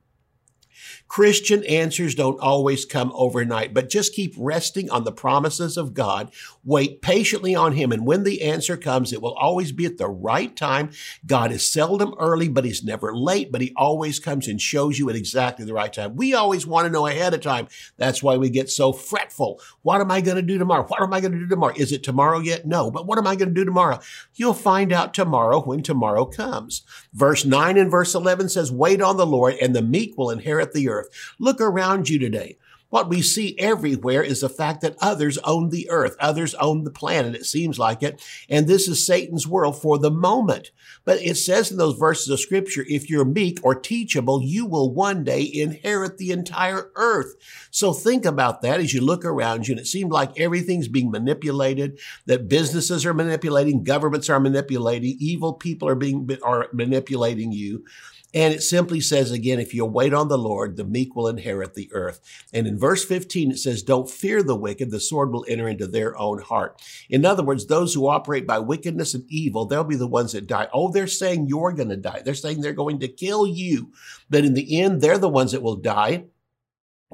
Christian 1.12 1.62
answers 1.64 2.14
don't 2.14 2.40
always 2.40 2.86
come 2.86 3.12
overnight, 3.14 3.74
but 3.74 3.90
just 3.90 4.14
keep 4.14 4.32
resting 4.38 4.90
on 4.90 5.04
the 5.04 5.12
promises 5.12 5.76
of 5.76 5.92
God. 5.92 6.32
Wait 6.64 7.02
patiently 7.02 7.54
on 7.54 7.72
Him. 7.72 7.92
And 7.92 8.06
when 8.06 8.22
the 8.22 8.40
answer 8.40 8.78
comes, 8.78 9.12
it 9.12 9.20
will 9.20 9.34
always 9.34 9.72
be 9.72 9.84
at 9.84 9.98
the 9.98 10.08
right 10.08 10.56
time. 10.56 10.88
God 11.26 11.52
is 11.52 11.70
seldom 11.70 12.14
early, 12.18 12.48
but 12.48 12.64
He's 12.64 12.82
never 12.82 13.14
late, 13.14 13.52
but 13.52 13.60
He 13.60 13.74
always 13.76 14.18
comes 14.18 14.48
and 14.48 14.58
shows 14.58 14.98
you 14.98 15.10
at 15.10 15.14
exactly 15.14 15.66
the 15.66 15.74
right 15.74 15.92
time. 15.92 16.16
We 16.16 16.32
always 16.32 16.66
want 16.66 16.86
to 16.86 16.90
know 16.90 17.06
ahead 17.06 17.34
of 17.34 17.42
time. 17.42 17.68
That's 17.98 18.22
why 18.22 18.38
we 18.38 18.48
get 18.48 18.70
so 18.70 18.94
fretful. 18.94 19.60
What 19.82 20.00
am 20.00 20.10
I 20.10 20.22
going 20.22 20.36
to 20.36 20.42
do 20.42 20.56
tomorrow? 20.56 20.86
What 20.86 21.02
am 21.02 21.12
I 21.12 21.20
going 21.20 21.32
to 21.32 21.40
do 21.40 21.46
tomorrow? 21.46 21.74
Is 21.76 21.92
it 21.92 22.02
tomorrow 22.02 22.38
yet? 22.38 22.64
No. 22.64 22.90
But 22.90 23.06
what 23.06 23.18
am 23.18 23.26
I 23.26 23.36
going 23.36 23.50
to 23.50 23.54
do 23.54 23.66
tomorrow? 23.66 24.00
You'll 24.34 24.54
find 24.54 24.94
out 24.94 25.12
tomorrow 25.12 25.60
when 25.60 25.82
tomorrow 25.82 26.24
comes. 26.24 26.84
Verse 27.12 27.44
9 27.44 27.76
and 27.76 27.90
verse 27.90 28.14
11 28.14 28.48
says, 28.48 28.72
Wait 28.72 29.02
on 29.02 29.18
the 29.18 29.26
Lord, 29.26 29.56
and 29.60 29.76
the 29.76 29.82
meek 29.82 30.16
will 30.16 30.30
inherit 30.30 30.72
the 30.72 30.88
earth. 30.88 31.01
Look 31.38 31.60
around 31.60 32.08
you 32.08 32.18
today. 32.18 32.56
What 32.92 33.08
we 33.08 33.22
see 33.22 33.58
everywhere 33.58 34.22
is 34.22 34.42
the 34.42 34.50
fact 34.50 34.82
that 34.82 34.98
others 35.00 35.38
own 35.38 35.70
the 35.70 35.88
earth, 35.88 36.14
others 36.20 36.54
own 36.56 36.84
the 36.84 36.90
planet, 36.90 37.34
it 37.34 37.46
seems 37.46 37.78
like 37.78 38.02
it. 38.02 38.22
And 38.50 38.66
this 38.66 38.86
is 38.86 39.06
Satan's 39.06 39.48
world 39.48 39.80
for 39.80 39.98
the 39.98 40.10
moment. 40.10 40.72
But 41.06 41.22
it 41.22 41.36
says 41.36 41.70
in 41.70 41.78
those 41.78 41.96
verses 41.96 42.28
of 42.28 42.38
scripture, 42.38 42.84
if 42.86 43.08
you're 43.08 43.24
meek 43.24 43.60
or 43.62 43.74
teachable, 43.74 44.42
you 44.42 44.66
will 44.66 44.92
one 44.92 45.24
day 45.24 45.50
inherit 45.50 46.18
the 46.18 46.32
entire 46.32 46.90
earth. 46.94 47.34
So 47.70 47.94
think 47.94 48.26
about 48.26 48.60
that 48.60 48.78
as 48.78 48.92
you 48.92 49.00
look 49.00 49.24
around 49.24 49.66
you. 49.66 49.72
And 49.72 49.80
it 49.80 49.86
seems 49.86 50.12
like 50.12 50.38
everything's 50.38 50.88
being 50.88 51.10
manipulated, 51.10 51.98
that 52.26 52.46
businesses 52.46 53.06
are 53.06 53.14
manipulating, 53.14 53.84
governments 53.84 54.28
are 54.28 54.38
manipulating, 54.38 55.16
evil 55.18 55.54
people 55.54 55.88
are 55.88 55.94
being, 55.94 56.28
are 56.42 56.68
manipulating 56.74 57.52
you. 57.52 57.86
And 58.34 58.54
it 58.54 58.62
simply 58.62 59.00
says 59.00 59.30
again, 59.30 59.58
if 59.58 59.74
you 59.74 59.84
wait 59.84 60.14
on 60.14 60.28
the 60.28 60.38
Lord, 60.38 60.76
the 60.76 60.84
meek 60.84 61.14
will 61.14 61.28
inherit 61.28 61.74
the 61.74 61.90
earth. 61.92 62.20
And 62.52 62.66
in 62.66 62.78
verse 62.78 63.04
15, 63.04 63.52
it 63.52 63.58
says, 63.58 63.82
don't 63.82 64.10
fear 64.10 64.42
the 64.42 64.56
wicked. 64.56 64.90
The 64.90 65.00
sword 65.00 65.32
will 65.32 65.44
enter 65.48 65.68
into 65.68 65.86
their 65.86 66.18
own 66.18 66.40
heart. 66.40 66.80
In 67.10 67.24
other 67.24 67.42
words, 67.42 67.66
those 67.66 67.94
who 67.94 68.08
operate 68.08 68.46
by 68.46 68.58
wickedness 68.58 69.14
and 69.14 69.24
evil, 69.28 69.66
they'll 69.66 69.84
be 69.84 69.96
the 69.96 70.06
ones 70.06 70.32
that 70.32 70.46
die. 70.46 70.68
Oh, 70.72 70.90
they're 70.90 71.06
saying 71.06 71.46
you're 71.48 71.72
going 71.72 71.90
to 71.90 71.96
die. 71.96 72.22
They're 72.24 72.34
saying 72.34 72.60
they're 72.60 72.72
going 72.72 73.00
to 73.00 73.08
kill 73.08 73.46
you. 73.46 73.92
But 74.30 74.44
in 74.44 74.54
the 74.54 74.80
end, 74.80 75.00
they're 75.00 75.18
the 75.18 75.28
ones 75.28 75.52
that 75.52 75.62
will 75.62 75.76
die 75.76 76.24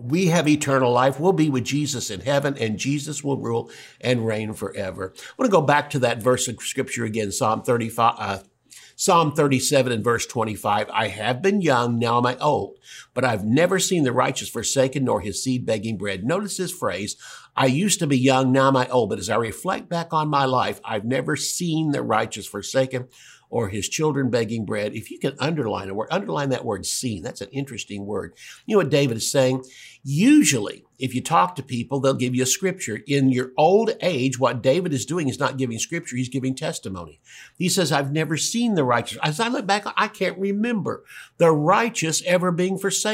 we 0.00 0.26
have 0.26 0.48
eternal 0.48 0.92
life. 0.92 1.18
We'll 1.18 1.32
be 1.32 1.50
with 1.50 1.64
Jesus 1.64 2.10
in 2.10 2.20
heaven 2.20 2.56
and 2.58 2.78
Jesus 2.78 3.24
will 3.24 3.38
rule 3.38 3.70
and 4.00 4.26
reign 4.26 4.52
forever. 4.52 5.12
I 5.16 5.32
want 5.36 5.50
to 5.50 5.56
go 5.56 5.60
back 5.60 5.90
to 5.90 5.98
that 6.00 6.22
verse 6.22 6.48
of 6.48 6.60
scripture 6.62 7.04
again, 7.04 7.32
Psalm 7.32 7.62
35, 7.62 8.14
uh, 8.18 8.38
Psalm 9.00 9.30
37 9.30 9.92
and 9.92 10.02
verse 10.02 10.26
25, 10.26 10.90
I 10.90 11.06
have 11.06 11.40
been 11.40 11.60
young, 11.60 12.00
now 12.00 12.18
am 12.18 12.26
I 12.26 12.36
old, 12.38 12.78
but 13.18 13.24
I've 13.24 13.44
never 13.44 13.80
seen 13.80 14.04
the 14.04 14.12
righteous 14.12 14.48
forsaken 14.48 15.02
nor 15.02 15.20
his 15.20 15.42
seed 15.42 15.66
begging 15.66 15.98
bread. 15.98 16.22
Notice 16.22 16.56
this 16.56 16.70
phrase, 16.70 17.16
I 17.56 17.66
used 17.66 17.98
to 17.98 18.06
be 18.06 18.16
young, 18.16 18.52
now 18.52 18.68
am 18.68 18.76
I 18.76 18.86
old, 18.86 19.10
but 19.10 19.18
as 19.18 19.28
I 19.28 19.34
reflect 19.34 19.88
back 19.88 20.12
on 20.12 20.28
my 20.28 20.44
life, 20.44 20.80
I've 20.84 21.04
never 21.04 21.34
seen 21.34 21.90
the 21.90 22.00
righteous 22.00 22.46
forsaken 22.46 23.08
or 23.50 23.68
his 23.68 23.88
children 23.88 24.30
begging 24.30 24.64
bread. 24.64 24.94
If 24.94 25.10
you 25.10 25.18
can 25.18 25.34
underline 25.38 25.88
a 25.88 25.94
word, 25.94 26.08
underline 26.10 26.50
that 26.50 26.64
word 26.64 26.86
seen. 26.86 27.22
That's 27.22 27.40
an 27.40 27.48
interesting 27.50 28.06
word. 28.06 28.34
You 28.66 28.76
know 28.76 28.78
what 28.78 28.90
David 28.90 29.16
is 29.16 29.30
saying? 29.30 29.64
Usually, 30.04 30.84
if 30.98 31.14
you 31.14 31.22
talk 31.22 31.54
to 31.56 31.62
people, 31.62 32.00
they'll 32.00 32.14
give 32.14 32.34
you 32.34 32.42
a 32.42 32.46
scripture. 32.46 33.00
In 33.06 33.30
your 33.30 33.52
old 33.56 33.90
age, 34.00 34.38
what 34.38 34.62
David 34.62 34.92
is 34.92 35.06
doing 35.06 35.28
is 35.28 35.38
not 35.38 35.56
giving 35.56 35.78
scripture, 35.78 36.16
he's 36.16 36.28
giving 36.28 36.54
testimony. 36.54 37.20
He 37.56 37.68
says, 37.68 37.90
I've 37.92 38.12
never 38.12 38.36
seen 38.36 38.74
the 38.74 38.84
righteous. 38.84 39.18
As 39.22 39.40
I 39.40 39.48
look 39.48 39.66
back, 39.66 39.84
I 39.96 40.08
can't 40.08 40.38
remember 40.38 41.04
the 41.38 41.50
righteous 41.50 42.22
ever 42.26 42.52
being 42.52 42.78
forsaken. 42.78 43.07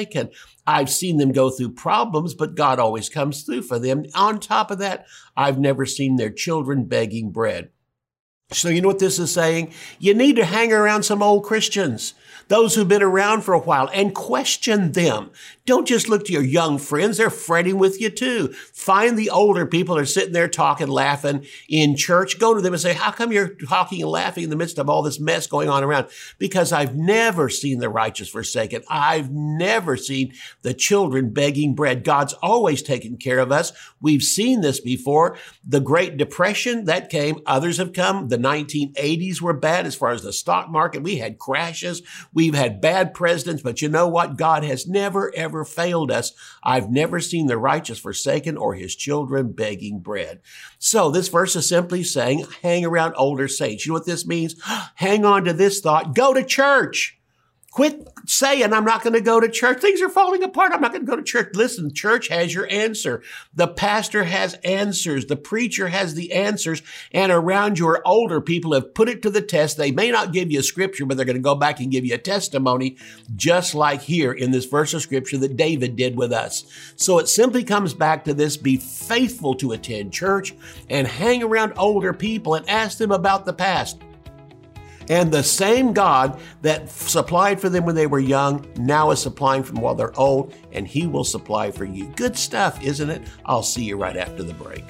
I've 0.66 0.90
seen 0.90 1.18
them 1.18 1.32
go 1.32 1.50
through 1.50 1.72
problems, 1.72 2.34
but 2.34 2.54
God 2.54 2.78
always 2.78 3.08
comes 3.08 3.42
through 3.42 3.62
for 3.62 3.78
them. 3.78 4.04
On 4.14 4.40
top 4.40 4.70
of 4.70 4.78
that, 4.78 5.06
I've 5.36 5.58
never 5.58 5.86
seen 5.86 6.16
their 6.16 6.30
children 6.30 6.84
begging 6.84 7.30
bread. 7.30 7.70
So, 8.50 8.68
you 8.68 8.80
know 8.80 8.88
what 8.88 8.98
this 8.98 9.18
is 9.18 9.32
saying? 9.32 9.72
You 9.98 10.14
need 10.14 10.36
to 10.36 10.44
hang 10.44 10.72
around 10.72 11.02
some 11.02 11.22
old 11.22 11.44
Christians 11.44 12.14
those 12.48 12.74
who've 12.74 12.88
been 12.88 13.02
around 13.02 13.42
for 13.42 13.54
a 13.54 13.58
while 13.58 13.88
and 13.92 14.14
question 14.14 14.92
them. 14.92 15.30
Don't 15.66 15.88
just 15.88 16.08
look 16.10 16.26
to 16.26 16.32
your 16.32 16.42
young 16.42 16.78
friends. 16.78 17.16
They're 17.16 17.30
fretting 17.30 17.78
with 17.78 17.98
you 17.98 18.10
too. 18.10 18.48
Find 18.74 19.18
the 19.18 19.30
older 19.30 19.64
people 19.64 19.94
that 19.94 20.02
are 20.02 20.06
sitting 20.06 20.34
there 20.34 20.48
talking, 20.48 20.88
laughing 20.88 21.46
in 21.70 21.96
church. 21.96 22.38
Go 22.38 22.52
to 22.52 22.60
them 22.60 22.74
and 22.74 22.82
say, 22.82 22.92
how 22.92 23.10
come 23.10 23.32
you're 23.32 23.48
talking 23.48 24.02
and 24.02 24.10
laughing 24.10 24.44
in 24.44 24.50
the 24.50 24.56
midst 24.56 24.78
of 24.78 24.90
all 24.90 25.02
this 25.02 25.18
mess 25.18 25.46
going 25.46 25.70
on 25.70 25.82
around? 25.82 26.08
Because 26.38 26.70
I've 26.70 26.94
never 26.94 27.48
seen 27.48 27.78
the 27.78 27.88
righteous 27.88 28.28
forsaken. 28.28 28.82
I've 28.90 29.30
never 29.30 29.96
seen 29.96 30.34
the 30.60 30.74
children 30.74 31.30
begging 31.30 31.74
bread. 31.74 32.04
God's 32.04 32.34
always 32.34 32.82
taken 32.82 33.16
care 33.16 33.38
of 33.38 33.50
us. 33.50 33.72
We've 34.02 34.22
seen 34.22 34.60
this 34.60 34.80
before. 34.80 35.38
The 35.66 35.80
Great 35.80 36.18
Depression 36.18 36.84
that 36.84 37.08
came, 37.08 37.40
others 37.46 37.78
have 37.78 37.94
come. 37.94 38.28
The 38.28 38.36
1980s 38.36 39.40
were 39.40 39.54
bad 39.54 39.86
as 39.86 39.94
far 39.94 40.10
as 40.10 40.22
the 40.22 40.32
stock 40.32 40.68
market. 40.68 41.02
We 41.02 41.16
had 41.16 41.38
crashes. 41.38 42.02
We've 42.34 42.54
had 42.54 42.80
bad 42.80 43.14
presidents, 43.14 43.62
but 43.62 43.80
you 43.80 43.88
know 43.88 44.08
what? 44.08 44.36
God 44.36 44.64
has 44.64 44.86
never, 44.88 45.32
ever 45.34 45.64
failed 45.64 46.10
us. 46.10 46.32
I've 46.62 46.90
never 46.90 47.20
seen 47.20 47.46
the 47.46 47.56
righteous 47.56 47.98
forsaken 47.98 48.56
or 48.56 48.74
his 48.74 48.96
children 48.96 49.52
begging 49.52 50.00
bread. 50.00 50.40
So 50.78 51.10
this 51.10 51.28
verse 51.28 51.54
is 51.54 51.68
simply 51.68 52.02
saying, 52.02 52.46
hang 52.62 52.84
around 52.84 53.14
older 53.16 53.46
saints. 53.46 53.86
You 53.86 53.92
know 53.92 53.98
what 53.98 54.06
this 54.06 54.26
means? 54.26 54.60
Hang 54.96 55.24
on 55.24 55.44
to 55.44 55.52
this 55.52 55.80
thought. 55.80 56.14
Go 56.14 56.34
to 56.34 56.44
church. 56.44 57.18
Quit 57.74 58.06
saying, 58.26 58.72
I'm 58.72 58.84
not 58.84 59.02
going 59.02 59.14
to 59.14 59.20
go 59.20 59.40
to 59.40 59.48
church. 59.48 59.80
Things 59.80 60.00
are 60.00 60.08
falling 60.08 60.44
apart. 60.44 60.70
I'm 60.72 60.80
not 60.80 60.92
going 60.92 61.04
to 61.04 61.10
go 61.10 61.16
to 61.16 61.24
church. 61.24 61.56
Listen, 61.56 61.92
church 61.92 62.28
has 62.28 62.54
your 62.54 62.68
answer. 62.70 63.20
The 63.52 63.66
pastor 63.66 64.22
has 64.22 64.54
answers. 64.62 65.26
The 65.26 65.34
preacher 65.34 65.88
has 65.88 66.14
the 66.14 66.32
answers. 66.34 66.82
And 67.10 67.32
around 67.32 67.80
your 67.80 68.00
older 68.06 68.40
people 68.40 68.74
have 68.74 68.94
put 68.94 69.08
it 69.08 69.22
to 69.22 69.30
the 69.30 69.42
test. 69.42 69.76
They 69.76 69.90
may 69.90 70.12
not 70.12 70.32
give 70.32 70.52
you 70.52 70.60
a 70.60 70.62
scripture, 70.62 71.04
but 71.04 71.16
they're 71.16 71.26
going 71.26 71.34
to 71.34 71.42
go 71.42 71.56
back 71.56 71.80
and 71.80 71.90
give 71.90 72.04
you 72.04 72.14
a 72.14 72.18
testimony, 72.18 72.96
just 73.34 73.74
like 73.74 74.02
here 74.02 74.30
in 74.30 74.52
this 74.52 74.66
verse 74.66 74.94
of 74.94 75.02
scripture 75.02 75.38
that 75.38 75.56
David 75.56 75.96
did 75.96 76.14
with 76.14 76.32
us. 76.32 76.66
So 76.94 77.18
it 77.18 77.26
simply 77.26 77.64
comes 77.64 77.92
back 77.92 78.24
to 78.26 78.34
this 78.34 78.56
be 78.56 78.76
faithful 78.76 79.56
to 79.56 79.72
attend 79.72 80.12
church 80.12 80.54
and 80.88 81.08
hang 81.08 81.42
around 81.42 81.72
older 81.76 82.12
people 82.12 82.54
and 82.54 82.70
ask 82.70 82.98
them 82.98 83.10
about 83.10 83.46
the 83.46 83.52
past. 83.52 84.03
And 85.08 85.30
the 85.30 85.42
same 85.42 85.92
God 85.92 86.40
that 86.62 86.88
supplied 86.88 87.60
for 87.60 87.68
them 87.68 87.84
when 87.84 87.94
they 87.94 88.06
were 88.06 88.20
young 88.20 88.66
now 88.76 89.10
is 89.10 89.20
supplying 89.20 89.62
for 89.62 89.72
them 89.72 89.82
while 89.82 89.94
they're 89.94 90.18
old, 90.18 90.54
and 90.72 90.86
He 90.86 91.06
will 91.06 91.24
supply 91.24 91.70
for 91.70 91.84
you. 91.84 92.06
Good 92.16 92.36
stuff, 92.36 92.82
isn't 92.82 93.10
it? 93.10 93.22
I'll 93.44 93.62
see 93.62 93.84
you 93.84 93.96
right 93.96 94.16
after 94.16 94.42
the 94.42 94.54
break. 94.54 94.84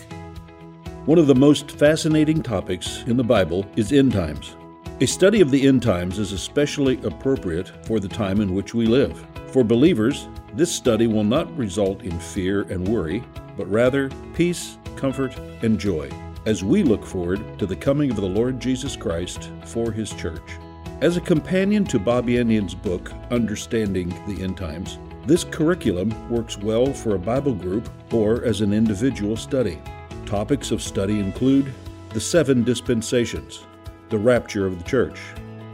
One 1.07 1.19
of 1.19 1.27
the 1.27 1.35
most 1.35 1.73
fascinating 1.73 2.43
topics 2.43 3.03
in 3.07 3.17
the 3.17 3.25
Bible 3.25 3.67
is 3.77 3.93
end 3.93 4.13
times. 4.13 4.57
A 5.01 5.07
study 5.07 5.41
of 5.41 5.51
the 5.51 5.67
end 5.67 5.83
times 5.83 6.19
is 6.19 6.33
especially 6.33 7.01
appropriate 7.05 7.69
for 7.87 7.99
the 7.99 8.09
time 8.09 8.41
in 8.41 8.55
which 8.55 8.75
we 8.75 8.87
live. 8.87 9.27
For 9.49 9.65
believers, 9.65 10.29
this 10.55 10.73
study 10.73 11.09
will 11.09 11.25
not 11.25 11.55
result 11.57 12.03
in 12.03 12.19
fear 12.21 12.63
and 12.63 12.87
worry, 12.87 13.25
but 13.57 13.71
rather 13.71 14.09
peace, 14.35 14.79
comfort, 14.97 15.37
and 15.63 15.79
joy 15.79 16.09
as 16.47 16.63
we 16.63 16.83
look 16.83 17.05
forward 17.05 17.59
to 17.59 17.67
the 17.67 17.77
coming 17.77 18.11
of 18.11 18.17
the 18.17 18.23
Lord 18.23 18.61
Jesus 18.61 18.97
Christ 18.97 19.51
for 19.67 19.91
His 19.91 20.13
church. 20.13 20.59
As 21.01 21.17
a 21.17 21.21
companion 21.21 21.85
to 21.87 21.99
Bob 21.99 22.27
Yandian's 22.27 22.75
book, 22.75 23.13
Understanding 23.31 24.09
the 24.27 24.43
End 24.43 24.57
Times, 24.57 24.99
this 25.27 25.45
curriculum 25.45 26.31
works 26.31 26.59
well 26.59 26.93
for 26.93 27.15
a 27.15 27.19
Bible 27.19 27.55
group 27.55 27.89
or 28.13 28.45
as 28.45 28.61
an 28.61 28.73
individual 28.73 29.37
study. 29.37 29.81
Topics 30.27 30.71
of 30.71 30.83
study 30.83 31.19
include 31.19 31.73
the 32.11 32.21
seven 32.21 32.63
dispensations, 32.63 33.67
the 34.11 34.19
rapture 34.19 34.67
of 34.67 34.79
the 34.79 34.85
church, 34.85 35.19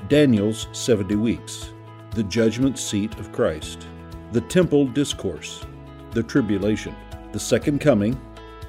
Daniel's 0.09 0.69
70 0.73 1.17
weeks, 1.17 1.73
the 2.13 2.23
judgment 2.25 2.79
seat 2.79 3.19
of 3.19 3.33
Christ, 3.33 3.87
the 4.33 4.41
temple 4.41 4.87
discourse, 4.87 5.67
the 6.13 6.23
tribulation, 6.23 6.95
the 7.33 7.41
second 7.41 7.81
coming, 7.81 8.21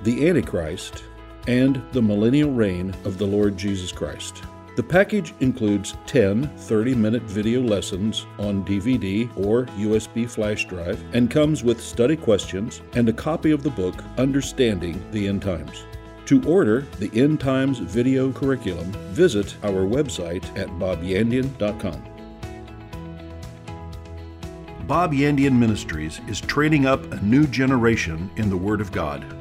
the 0.01 0.27
Antichrist, 0.27 1.03
and 1.47 1.81
the 1.91 2.01
millennial 2.01 2.51
reign 2.51 2.95
of 3.03 3.17
the 3.17 3.25
Lord 3.25 3.57
Jesus 3.57 3.91
Christ. 3.91 4.43
The 4.77 4.83
package 4.83 5.33
includes 5.41 5.95
10 6.07 6.47
30 6.47 6.95
minute 6.95 7.23
video 7.23 7.61
lessons 7.61 8.25
on 8.39 8.63
DVD 8.63 9.29
or 9.37 9.65
USB 9.77 10.29
flash 10.29 10.65
drive 10.65 11.03
and 11.13 11.29
comes 11.29 11.63
with 11.63 11.81
study 11.81 12.15
questions 12.15 12.81
and 12.93 13.09
a 13.09 13.13
copy 13.13 13.51
of 13.51 13.63
the 13.63 13.69
book 13.69 13.95
Understanding 14.17 15.03
the 15.11 15.27
End 15.27 15.41
Times. 15.41 15.83
To 16.27 16.41
order 16.43 16.81
the 16.99 17.11
End 17.13 17.41
Times 17.41 17.79
video 17.79 18.31
curriculum, 18.31 18.91
visit 19.11 19.57
our 19.63 19.85
website 19.85 20.45
at 20.57 20.69
bobyandian.com. 20.69 22.03
Bob 24.87 25.13
Yandian 25.13 25.57
Ministries 25.57 26.21
is 26.27 26.39
training 26.39 26.85
up 26.85 27.03
a 27.11 27.21
new 27.21 27.45
generation 27.47 28.29
in 28.37 28.49
the 28.49 28.57
Word 28.57 28.81
of 28.81 28.91
God. 28.91 29.40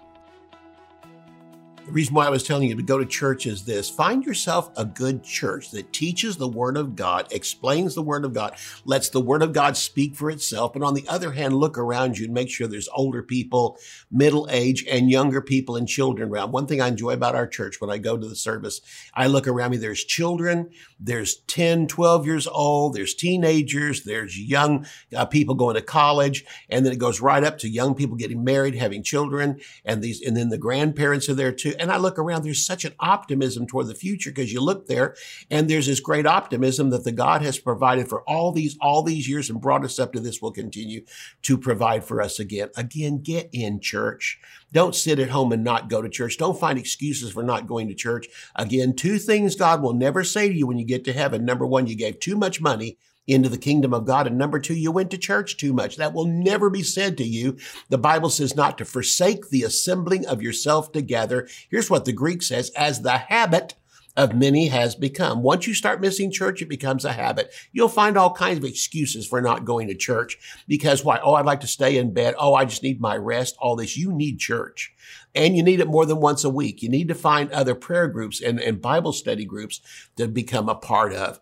The 1.91 1.95
reason 1.95 2.15
why 2.15 2.25
I 2.25 2.29
was 2.29 2.43
telling 2.43 2.69
you 2.69 2.75
to 2.77 2.81
go 2.81 2.99
to 2.99 3.05
church 3.05 3.45
is 3.45 3.65
this 3.65 3.89
find 3.89 4.25
yourself 4.25 4.71
a 4.77 4.85
good 4.85 5.25
church 5.25 5.71
that 5.71 5.91
teaches 5.91 6.37
the 6.37 6.47
Word 6.47 6.77
of 6.77 6.95
God, 6.95 7.27
explains 7.31 7.95
the 7.95 8.01
Word 8.01 8.23
of 8.23 8.33
God, 8.33 8.55
lets 8.85 9.09
the 9.09 9.19
Word 9.19 9.43
of 9.43 9.51
God 9.51 9.75
speak 9.75 10.15
for 10.15 10.31
itself. 10.31 10.71
But 10.71 10.83
on 10.83 10.93
the 10.93 11.05
other 11.09 11.33
hand, 11.33 11.53
look 11.57 11.77
around 11.77 12.17
you 12.17 12.23
and 12.23 12.33
make 12.33 12.49
sure 12.49 12.65
there's 12.65 12.87
older 12.95 13.21
people, 13.21 13.77
middle 14.09 14.47
age, 14.49 14.85
and 14.89 15.11
younger 15.11 15.41
people 15.41 15.75
and 15.75 15.85
children 15.85 16.29
around. 16.29 16.53
One 16.53 16.65
thing 16.65 16.79
I 16.79 16.87
enjoy 16.87 17.11
about 17.11 17.35
our 17.35 17.45
church 17.45 17.81
when 17.81 17.89
I 17.89 17.97
go 17.97 18.17
to 18.17 18.25
the 18.25 18.37
service, 18.37 18.79
I 19.13 19.27
look 19.27 19.45
around 19.45 19.71
me, 19.71 19.77
there's 19.77 20.05
children, 20.05 20.69
there's 20.97 21.41
10, 21.47 21.87
12 21.87 22.25
years 22.25 22.47
old, 22.47 22.93
there's 22.93 23.13
teenagers, 23.13 24.05
there's 24.05 24.39
young 24.39 24.85
uh, 25.13 25.25
people 25.25 25.55
going 25.55 25.75
to 25.75 25.81
college, 25.81 26.45
and 26.69 26.85
then 26.85 26.93
it 26.93 26.99
goes 26.99 27.19
right 27.19 27.43
up 27.43 27.57
to 27.57 27.67
young 27.67 27.95
people 27.95 28.15
getting 28.15 28.45
married, 28.45 28.75
having 28.75 29.03
children, 29.03 29.59
and 29.83 30.01
these, 30.01 30.21
and 30.21 30.37
then 30.37 30.47
the 30.47 30.57
grandparents 30.57 31.27
are 31.27 31.33
there 31.33 31.51
too 31.51 31.75
and 31.81 31.91
I 31.91 31.97
look 31.97 32.19
around, 32.19 32.43
there's 32.43 32.63
such 32.63 32.85
an 32.85 32.93
optimism 32.99 33.65
toward 33.65 33.87
the 33.87 33.95
future 33.95 34.29
because 34.29 34.53
you 34.53 34.61
look 34.61 34.85
there 34.85 35.15
and 35.49 35.67
there's 35.67 35.87
this 35.87 35.99
great 35.99 36.27
optimism 36.27 36.91
that 36.91 37.03
the 37.03 37.11
God 37.11 37.41
has 37.41 37.57
provided 37.57 38.07
for 38.07 38.21
all 38.29 38.51
these, 38.51 38.77
all 38.79 39.01
these 39.01 39.27
years 39.27 39.49
and 39.49 39.59
brought 39.59 39.83
us 39.83 39.97
up 39.97 40.13
to 40.13 40.19
this 40.19 40.41
will 40.41 40.51
continue 40.51 41.03
to 41.41 41.57
provide 41.57 42.05
for 42.05 42.21
us 42.21 42.39
again. 42.39 42.69
Again, 42.77 43.23
get 43.23 43.49
in 43.51 43.79
church. 43.79 44.39
Don't 44.71 44.93
sit 44.93 45.17
at 45.17 45.29
home 45.29 45.51
and 45.51 45.63
not 45.63 45.89
go 45.89 46.03
to 46.03 46.07
church. 46.09 46.37
Don't 46.37 46.59
find 46.59 46.77
excuses 46.77 47.31
for 47.31 47.41
not 47.41 47.65
going 47.65 47.87
to 47.87 47.95
church. 47.95 48.27
Again, 48.55 48.95
two 48.95 49.17
things 49.17 49.55
God 49.55 49.81
will 49.81 49.93
never 49.93 50.23
say 50.23 50.47
to 50.47 50.53
you 50.53 50.67
when 50.67 50.77
you 50.77 50.85
get 50.85 51.03
to 51.05 51.13
heaven. 51.13 51.43
Number 51.43 51.65
one, 51.65 51.87
you 51.87 51.95
gave 51.95 52.19
too 52.19 52.35
much 52.35 52.61
money 52.61 52.97
into 53.27 53.49
the 53.49 53.57
kingdom 53.57 53.93
of 53.93 54.05
God. 54.05 54.27
And 54.27 54.37
number 54.37 54.59
two, 54.59 54.73
you 54.73 54.91
went 54.91 55.11
to 55.11 55.17
church 55.17 55.57
too 55.57 55.73
much. 55.73 55.97
That 55.97 56.13
will 56.13 56.25
never 56.25 56.69
be 56.69 56.83
said 56.83 57.17
to 57.17 57.23
you. 57.23 57.57
The 57.89 57.97
Bible 57.97 58.29
says 58.29 58.55
not 58.55 58.77
to 58.77 58.85
forsake 58.85 59.49
the 59.49 59.63
assembling 59.63 60.25
of 60.25 60.41
yourself 60.41 60.91
together. 60.91 61.47
Here's 61.69 61.89
what 61.89 62.05
the 62.05 62.13
Greek 62.13 62.41
says, 62.41 62.71
as 62.71 63.01
the 63.01 63.17
habit 63.17 63.75
of 64.17 64.35
many 64.35 64.67
has 64.67 64.95
become. 64.95 65.41
Once 65.41 65.67
you 65.67 65.73
start 65.73 66.01
missing 66.01 66.31
church, 66.31 66.61
it 66.61 66.69
becomes 66.69 67.05
a 67.05 67.13
habit. 67.13 67.53
You'll 67.71 67.87
find 67.87 68.17
all 68.17 68.33
kinds 68.33 68.57
of 68.57 68.65
excuses 68.65 69.25
for 69.25 69.41
not 69.41 69.65
going 69.65 69.87
to 69.87 69.95
church 69.95 70.37
because 70.67 71.03
why? 71.03 71.19
Oh, 71.23 71.35
I'd 71.35 71.45
like 71.45 71.61
to 71.61 71.67
stay 71.67 71.97
in 71.97 72.13
bed. 72.13 72.35
Oh, 72.37 72.53
I 72.53 72.65
just 72.65 72.83
need 72.83 72.99
my 72.99 73.15
rest. 73.15 73.55
All 73.59 73.75
this. 73.75 73.97
You 73.97 74.11
need 74.11 74.39
church 74.39 74.93
and 75.33 75.55
you 75.55 75.63
need 75.63 75.79
it 75.79 75.87
more 75.87 76.05
than 76.05 76.19
once 76.19 76.43
a 76.43 76.49
week. 76.49 76.81
You 76.81 76.89
need 76.89 77.07
to 77.07 77.15
find 77.15 77.51
other 77.51 77.75
prayer 77.75 78.07
groups 78.07 78.41
and, 78.41 78.59
and 78.59 78.81
Bible 78.81 79.13
study 79.13 79.45
groups 79.45 79.79
to 80.17 80.27
become 80.27 80.67
a 80.67 80.75
part 80.75 81.13
of. 81.13 81.39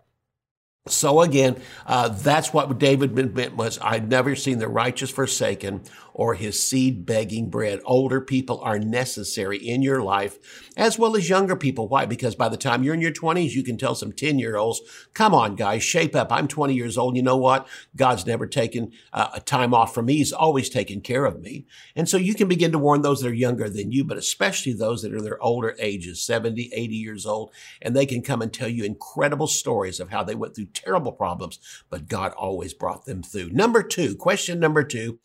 So 0.88 1.22
again, 1.22 1.62
uh, 1.86 2.10
that's 2.10 2.54
what 2.54 2.80
David 2.80 3.14
meant 3.36 3.56
was, 3.56 3.78
I'd 3.82 4.10
never 4.10 4.36
seen 4.36 4.60
the 4.60 4.68
righteous 4.68 5.10
forsaken 5.10 5.82
or 6.20 6.34
his 6.34 6.62
seed 6.62 7.06
begging 7.06 7.50
bread. 7.50 7.80
Older 7.86 8.20
people 8.20 8.60
are 8.60 8.78
necessary 8.78 9.58
in 9.58 9.82
your 9.82 10.04
life 10.04 10.38
as 10.76 11.00
well 11.00 11.16
as 11.16 11.30
younger 11.30 11.56
people. 11.56 11.88
Why? 11.88 12.06
Because 12.06 12.36
by 12.36 12.50
the 12.50 12.58
time 12.58 12.84
you're 12.84 12.94
in 12.94 13.00
your 13.00 13.14
20s, 13.14 13.52
you 13.52 13.64
can 13.64 13.78
tell 13.78 13.96
some 13.96 14.12
10 14.12 14.38
year 14.38 14.58
olds, 14.58 14.82
come 15.14 15.34
on, 15.34 15.56
guys, 15.56 15.82
shape 15.82 16.18
up. 16.18 16.30
I'm 16.30 16.50
20 16.50 16.74
years 16.74 16.98
old. 16.98 17.16
You 17.16 17.24
know 17.24 17.38
what? 17.38 17.70
God's 17.96 18.26
never 18.26 18.48
taken 18.48 18.92
uh, 19.14 19.30
a 19.36 19.40
time 19.40 19.74
off 19.74 19.94
from 19.94 20.08
me. 20.08 20.18
He's 20.18 20.34
always 20.34 20.70
taken 20.70 21.00
care 21.00 21.24
of 21.24 21.40
me. 21.40 21.66
And 21.96 22.10
so 22.10 22.18
you 22.18 22.36
can 22.36 22.50
begin 22.50 22.74
to 22.74 22.78
warn 22.80 23.02
those 23.02 23.22
that 23.22 23.30
are 23.30 23.34
younger 23.34 23.70
than 23.70 23.94
you, 23.94 24.04
but 24.04 24.18
especially 24.18 24.74
those 24.74 25.04
that 25.04 25.14
are 25.14 25.22
their 25.22 25.42
older 25.42 25.74
ages, 25.80 26.22
70, 26.22 26.70
80 26.74 26.96
years 26.96 27.26
old, 27.26 27.54
and 27.82 27.96
they 27.96 28.06
can 28.06 28.22
come 28.22 28.42
and 28.42 28.52
tell 28.52 28.68
you 28.68 28.84
incredible 28.84 29.48
stories 29.48 30.02
of 30.02 30.10
how 30.10 30.26
they 30.26 30.36
went 30.36 30.54
through 30.54 30.66
terrible 30.66 31.14
problems, 31.14 31.60
but 31.90 32.10
God 32.10 32.34
always 32.34 32.74
brought 32.74 33.06
them 33.06 33.24
through. 33.24 33.52
Number 33.52 33.82
two, 33.84 34.18
question 34.18 34.60
number 34.60 34.84
two, 34.84 35.20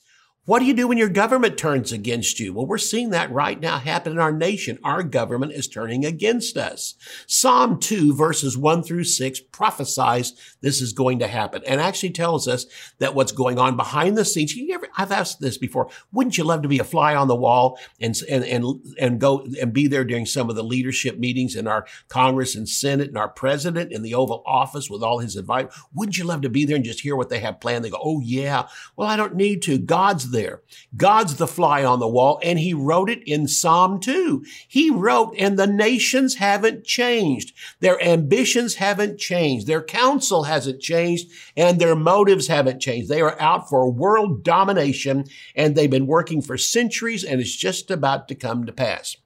what 0.46 0.58
do 0.58 0.66
you 0.66 0.74
do 0.74 0.88
when 0.88 0.98
your 0.98 1.08
government 1.08 1.56
turns 1.56 1.90
against 1.90 2.38
you? 2.38 2.52
Well, 2.52 2.66
we're 2.66 2.76
seeing 2.76 3.10
that 3.10 3.32
right 3.32 3.58
now 3.58 3.78
happen 3.78 4.12
in 4.12 4.18
our 4.18 4.32
nation. 4.32 4.78
Our 4.84 5.02
government 5.02 5.52
is 5.52 5.66
turning 5.66 6.04
against 6.04 6.58
us. 6.58 6.94
Psalm 7.26 7.80
2 7.80 8.14
verses 8.14 8.58
1 8.58 8.82
through 8.82 9.04
6 9.04 9.40
prophesies 9.52 10.34
this 10.60 10.82
is 10.82 10.92
going 10.92 11.18
to 11.20 11.28
happen 11.28 11.62
and 11.66 11.80
actually 11.80 12.10
tells 12.10 12.46
us 12.46 12.66
that 12.98 13.14
what's 13.14 13.32
going 13.32 13.58
on 13.58 13.78
behind 13.78 14.18
the 14.18 14.24
scenes. 14.24 14.54
You 14.54 14.74
ever, 14.74 14.88
I've 14.98 15.12
asked 15.12 15.40
this 15.40 15.56
before. 15.56 15.88
Wouldn't 16.12 16.36
you 16.36 16.44
love 16.44 16.60
to 16.60 16.68
be 16.68 16.78
a 16.78 16.84
fly 16.84 17.14
on 17.14 17.28
the 17.28 17.34
wall 17.34 17.78
and, 17.98 18.14
and, 18.28 18.44
and, 18.44 18.84
and 19.00 19.18
go 19.18 19.46
and 19.58 19.72
be 19.72 19.86
there 19.86 20.04
during 20.04 20.26
some 20.26 20.50
of 20.50 20.56
the 20.56 20.62
leadership 20.62 21.18
meetings 21.18 21.56
in 21.56 21.66
our 21.66 21.86
Congress 22.08 22.54
and 22.54 22.68
Senate 22.68 23.08
and 23.08 23.16
our 23.16 23.28
president 23.30 23.92
in 23.92 24.02
the 24.02 24.14
Oval 24.14 24.42
Office 24.44 24.90
with 24.90 25.02
all 25.02 25.20
his 25.20 25.36
advice? 25.36 25.66
Wouldn't 25.94 26.18
you 26.18 26.24
love 26.24 26.42
to 26.42 26.50
be 26.50 26.66
there 26.66 26.76
and 26.76 26.84
just 26.84 27.00
hear 27.00 27.16
what 27.16 27.30
they 27.30 27.40
have 27.40 27.60
planned? 27.60 27.82
They 27.82 27.90
go, 27.90 28.00
Oh 28.02 28.20
yeah. 28.20 28.68
Well, 28.94 29.08
I 29.08 29.16
don't 29.16 29.36
need 29.36 29.62
to. 29.62 29.78
God's 29.78 30.33
there. 30.34 30.60
God's 30.94 31.36
the 31.36 31.46
fly 31.46 31.82
on 31.82 32.00
the 32.00 32.08
wall, 32.08 32.38
and 32.42 32.58
he 32.58 32.74
wrote 32.74 33.08
it 33.08 33.22
in 33.26 33.48
Psalm 33.48 34.00
2. 34.00 34.44
He 34.68 34.90
wrote, 34.90 35.34
and 35.38 35.58
the 35.58 35.66
nations 35.66 36.34
haven't 36.34 36.84
changed. 36.84 37.54
Their 37.80 37.98
ambitions 38.02 38.74
haven't 38.74 39.18
changed. 39.18 39.66
Their 39.66 39.82
counsel 39.82 40.42
hasn't 40.42 40.82
changed, 40.82 41.30
and 41.56 41.78
their 41.78 41.96
motives 41.96 42.48
haven't 42.48 42.80
changed. 42.80 43.08
They 43.08 43.22
are 43.22 43.40
out 43.40 43.70
for 43.70 43.90
world 43.90 44.44
domination, 44.44 45.24
and 45.56 45.74
they've 45.74 45.90
been 45.90 46.06
working 46.06 46.42
for 46.42 46.58
centuries, 46.58 47.24
and 47.24 47.40
it's 47.40 47.56
just 47.56 47.90
about 47.90 48.28
to 48.28 48.34
come 48.34 48.66
to 48.66 48.72
pass. 48.72 49.16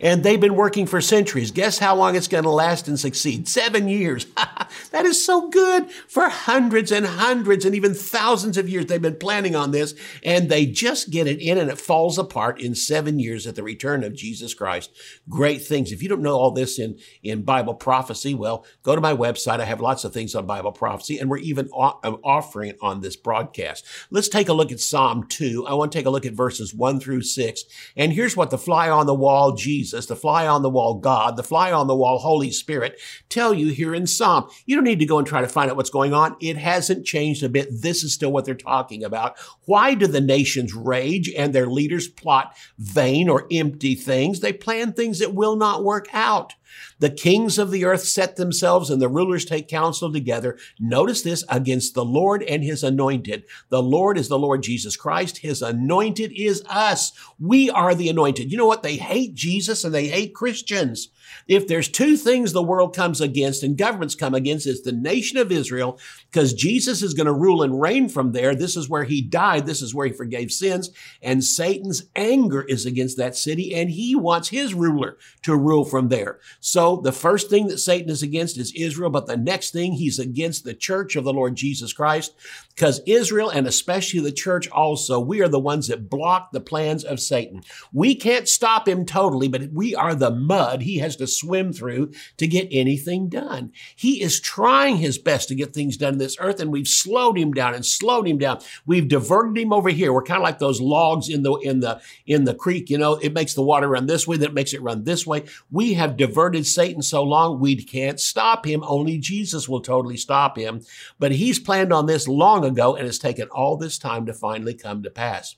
And 0.00 0.22
they've 0.22 0.40
been 0.40 0.56
working 0.56 0.86
for 0.86 1.00
centuries. 1.00 1.50
Guess 1.50 1.78
how 1.78 1.94
long 1.96 2.16
it's 2.16 2.28
going 2.28 2.44
to 2.44 2.50
last 2.50 2.88
and 2.88 2.98
succeed? 2.98 3.48
Seven 3.48 3.88
years. 3.88 4.26
that 4.90 5.06
is 5.06 5.24
so 5.24 5.48
good. 5.48 5.90
For 5.90 6.28
hundreds 6.28 6.92
and 6.92 7.06
hundreds 7.06 7.64
and 7.64 7.74
even 7.74 7.94
thousands 7.94 8.58
of 8.58 8.68
years, 8.68 8.86
they've 8.86 9.00
been 9.00 9.16
planning 9.16 9.56
on 9.56 9.70
this 9.70 9.94
and 10.22 10.48
they 10.48 10.66
just 10.66 11.10
get 11.10 11.26
it 11.26 11.40
in 11.40 11.58
and 11.58 11.70
it 11.70 11.78
falls 11.78 12.18
apart 12.18 12.60
in 12.60 12.74
seven 12.74 13.18
years 13.18 13.46
at 13.46 13.54
the 13.54 13.62
return 13.62 14.04
of 14.04 14.14
Jesus 14.14 14.54
Christ. 14.54 14.90
Great 15.28 15.62
things. 15.62 15.92
If 15.92 16.02
you 16.02 16.08
don't 16.08 16.22
know 16.22 16.36
all 16.36 16.50
this 16.50 16.78
in, 16.78 16.98
in 17.22 17.42
Bible 17.42 17.74
prophecy, 17.74 18.34
well, 18.34 18.66
go 18.82 18.94
to 18.94 19.00
my 19.00 19.14
website. 19.14 19.60
I 19.60 19.64
have 19.64 19.80
lots 19.80 20.04
of 20.04 20.12
things 20.12 20.34
on 20.34 20.46
Bible 20.46 20.72
prophecy 20.72 21.18
and 21.18 21.30
we're 21.30 21.38
even 21.38 21.68
um, 21.74 22.18
offering 22.22 22.70
it 22.70 22.78
on 22.82 23.00
this 23.00 23.16
broadcast. 23.16 23.84
Let's 24.10 24.28
take 24.28 24.48
a 24.48 24.52
look 24.52 24.72
at 24.72 24.80
Psalm 24.80 25.26
2. 25.28 25.66
I 25.66 25.74
want 25.74 25.92
to 25.92 25.98
take 25.98 26.06
a 26.06 26.10
look 26.10 26.26
at 26.26 26.34
verses 26.34 26.74
1 26.74 27.00
through 27.00 27.22
6. 27.22 27.64
And 27.96 28.12
here's 28.12 28.36
what 28.36 28.50
the 28.50 28.58
fly 28.58 28.90
on 28.90 29.06
the 29.06 29.14
wall, 29.14 29.52
Jesus 29.52 29.75
Jesus, 29.76 30.06
the 30.06 30.16
fly 30.16 30.46
on 30.46 30.62
the 30.62 30.70
wall 30.70 30.94
God, 30.94 31.36
the 31.36 31.42
fly 31.42 31.70
on 31.70 31.86
the 31.86 31.94
wall 31.94 32.18
Holy 32.18 32.50
Spirit 32.50 32.98
tell 33.28 33.52
you 33.52 33.68
here 33.68 33.94
in 33.94 34.06
Psalm. 34.06 34.48
You 34.64 34.74
don't 34.74 34.84
need 34.84 35.00
to 35.00 35.06
go 35.06 35.18
and 35.18 35.26
try 35.26 35.42
to 35.42 35.48
find 35.48 35.70
out 35.70 35.76
what's 35.76 35.90
going 35.90 36.14
on. 36.14 36.34
It 36.40 36.56
hasn't 36.56 37.04
changed 37.04 37.42
a 37.42 37.50
bit. 37.50 37.68
This 37.70 38.02
is 38.02 38.14
still 38.14 38.32
what 38.32 38.46
they're 38.46 38.54
talking 38.54 39.04
about. 39.04 39.36
Why 39.66 39.92
do 39.92 40.06
the 40.06 40.22
nations 40.22 40.74
rage 40.74 41.30
and 41.36 41.52
their 41.52 41.66
leaders 41.66 42.08
plot 42.08 42.56
vain 42.78 43.28
or 43.28 43.46
empty 43.52 43.94
things? 43.94 44.40
They 44.40 44.54
plan 44.54 44.94
things 44.94 45.18
that 45.18 45.34
will 45.34 45.56
not 45.56 45.84
work 45.84 46.06
out. 46.14 46.54
The 46.98 47.10
kings 47.10 47.58
of 47.58 47.70
the 47.70 47.84
earth 47.84 48.04
set 48.04 48.36
themselves 48.36 48.90
and 48.90 49.00
the 49.00 49.08
rulers 49.08 49.44
take 49.44 49.68
counsel 49.68 50.12
together. 50.12 50.58
Notice 50.78 51.22
this 51.22 51.44
against 51.48 51.94
the 51.94 52.04
Lord 52.04 52.42
and 52.42 52.62
his 52.62 52.82
anointed. 52.82 53.44
The 53.68 53.82
Lord 53.82 54.18
is 54.18 54.28
the 54.28 54.38
Lord 54.38 54.62
Jesus 54.62 54.96
Christ. 54.96 55.38
His 55.38 55.62
anointed 55.62 56.32
is 56.32 56.62
us. 56.68 57.12
We 57.38 57.70
are 57.70 57.94
the 57.94 58.08
anointed. 58.08 58.50
You 58.50 58.58
know 58.58 58.66
what? 58.66 58.82
They 58.82 58.96
hate 58.96 59.34
Jesus 59.34 59.84
and 59.84 59.94
they 59.94 60.08
hate 60.08 60.34
Christians. 60.34 61.10
If 61.48 61.66
there's 61.66 61.88
two 61.88 62.16
things 62.16 62.52
the 62.52 62.62
world 62.62 62.94
comes 62.94 63.20
against 63.20 63.62
and 63.62 63.76
governments 63.76 64.14
come 64.14 64.34
against, 64.34 64.66
it's 64.66 64.82
the 64.82 64.92
nation 64.92 65.38
of 65.38 65.52
Israel, 65.52 65.98
because 66.30 66.52
Jesus 66.52 67.02
is 67.02 67.14
going 67.14 67.26
to 67.26 67.32
rule 67.32 67.62
and 67.62 67.80
reign 67.80 68.08
from 68.08 68.32
there. 68.32 68.54
This 68.54 68.76
is 68.76 68.88
where 68.88 69.04
he 69.04 69.20
died. 69.20 69.66
This 69.66 69.82
is 69.82 69.94
where 69.94 70.06
he 70.06 70.12
forgave 70.12 70.52
sins. 70.52 70.90
And 71.22 71.44
Satan's 71.44 72.04
anger 72.14 72.62
is 72.62 72.86
against 72.86 73.16
that 73.18 73.36
city, 73.36 73.74
and 73.74 73.90
he 73.90 74.14
wants 74.14 74.48
his 74.48 74.74
ruler 74.74 75.16
to 75.42 75.56
rule 75.56 75.84
from 75.84 76.08
there. 76.08 76.38
So 76.60 76.96
the 76.96 77.12
first 77.12 77.50
thing 77.50 77.68
that 77.68 77.78
Satan 77.78 78.10
is 78.10 78.22
against 78.22 78.58
is 78.58 78.72
Israel, 78.74 79.10
but 79.10 79.26
the 79.26 79.36
next 79.36 79.70
thing 79.70 79.92
he's 79.92 80.18
against 80.18 80.64
the 80.64 80.74
church 80.74 81.16
of 81.16 81.24
the 81.24 81.32
Lord 81.32 81.56
Jesus 81.56 81.92
Christ, 81.92 82.34
because 82.76 83.00
Israel 83.06 83.48
and 83.48 83.66
especially 83.66 84.20
the 84.20 84.30
church 84.30 84.68
also, 84.68 85.18
we 85.18 85.40
are 85.40 85.48
the 85.48 85.58
ones 85.58 85.88
that 85.88 86.10
block 86.10 86.52
the 86.52 86.60
plans 86.60 87.04
of 87.04 87.18
Satan. 87.18 87.62
We 87.90 88.14
can't 88.14 88.46
stop 88.46 88.86
him 88.86 89.06
totally, 89.06 89.48
but 89.48 89.72
we 89.72 89.94
are 89.94 90.14
the 90.14 90.30
mud 90.30 90.82
he 90.82 90.98
has 90.98 91.16
to 91.16 91.26
swim 91.26 91.72
through 91.72 92.12
to 92.36 92.46
get 92.46 92.68
anything 92.70 93.30
done. 93.30 93.72
He 93.96 94.20
is 94.22 94.40
trying 94.40 94.98
his 94.98 95.16
best 95.16 95.48
to 95.48 95.54
get 95.54 95.72
things 95.72 95.96
done 95.96 96.14
in 96.14 96.18
this 96.18 96.36
earth, 96.38 96.60
and 96.60 96.70
we've 96.70 96.86
slowed 96.86 97.38
him 97.38 97.52
down 97.52 97.72
and 97.72 97.84
slowed 97.84 98.28
him 98.28 98.36
down. 98.36 98.60
We've 98.84 99.08
diverted 99.08 99.56
him 99.56 99.72
over 99.72 99.88
here. 99.88 100.12
We're 100.12 100.22
kind 100.22 100.38
of 100.38 100.44
like 100.44 100.58
those 100.58 100.80
logs 100.80 101.30
in 101.30 101.42
the 101.42 101.54
in 101.54 101.80
the 101.80 102.02
in 102.26 102.44
the 102.44 102.54
creek. 102.54 102.90
You 102.90 102.98
know, 102.98 103.14
it 103.14 103.32
makes 103.32 103.54
the 103.54 103.62
water 103.62 103.88
run 103.88 104.06
this 104.06 104.26
way, 104.28 104.36
that 104.36 104.52
makes 104.52 104.74
it 104.74 104.82
run 104.82 105.04
this 105.04 105.26
way. 105.26 105.44
We 105.70 105.94
have 105.94 106.18
diverted 106.18 106.66
Satan 106.66 107.00
so 107.00 107.22
long, 107.22 107.58
we 107.58 107.76
can't 107.82 108.20
stop 108.20 108.66
him. 108.66 108.84
Only 108.86 109.16
Jesus 109.16 109.66
will 109.66 109.80
totally 109.80 110.18
stop 110.18 110.58
him. 110.58 110.82
But 111.18 111.32
he's 111.32 111.58
planned 111.58 111.92
on 111.92 112.04
this 112.04 112.28
long 112.28 112.65
ago 112.66 112.96
and 112.96 113.06
it's 113.06 113.18
taken 113.18 113.48
all 113.48 113.76
this 113.76 113.98
time 113.98 114.26
to 114.26 114.34
finally 114.34 114.74
come 114.74 115.02
to 115.02 115.10
pass. 115.10 115.56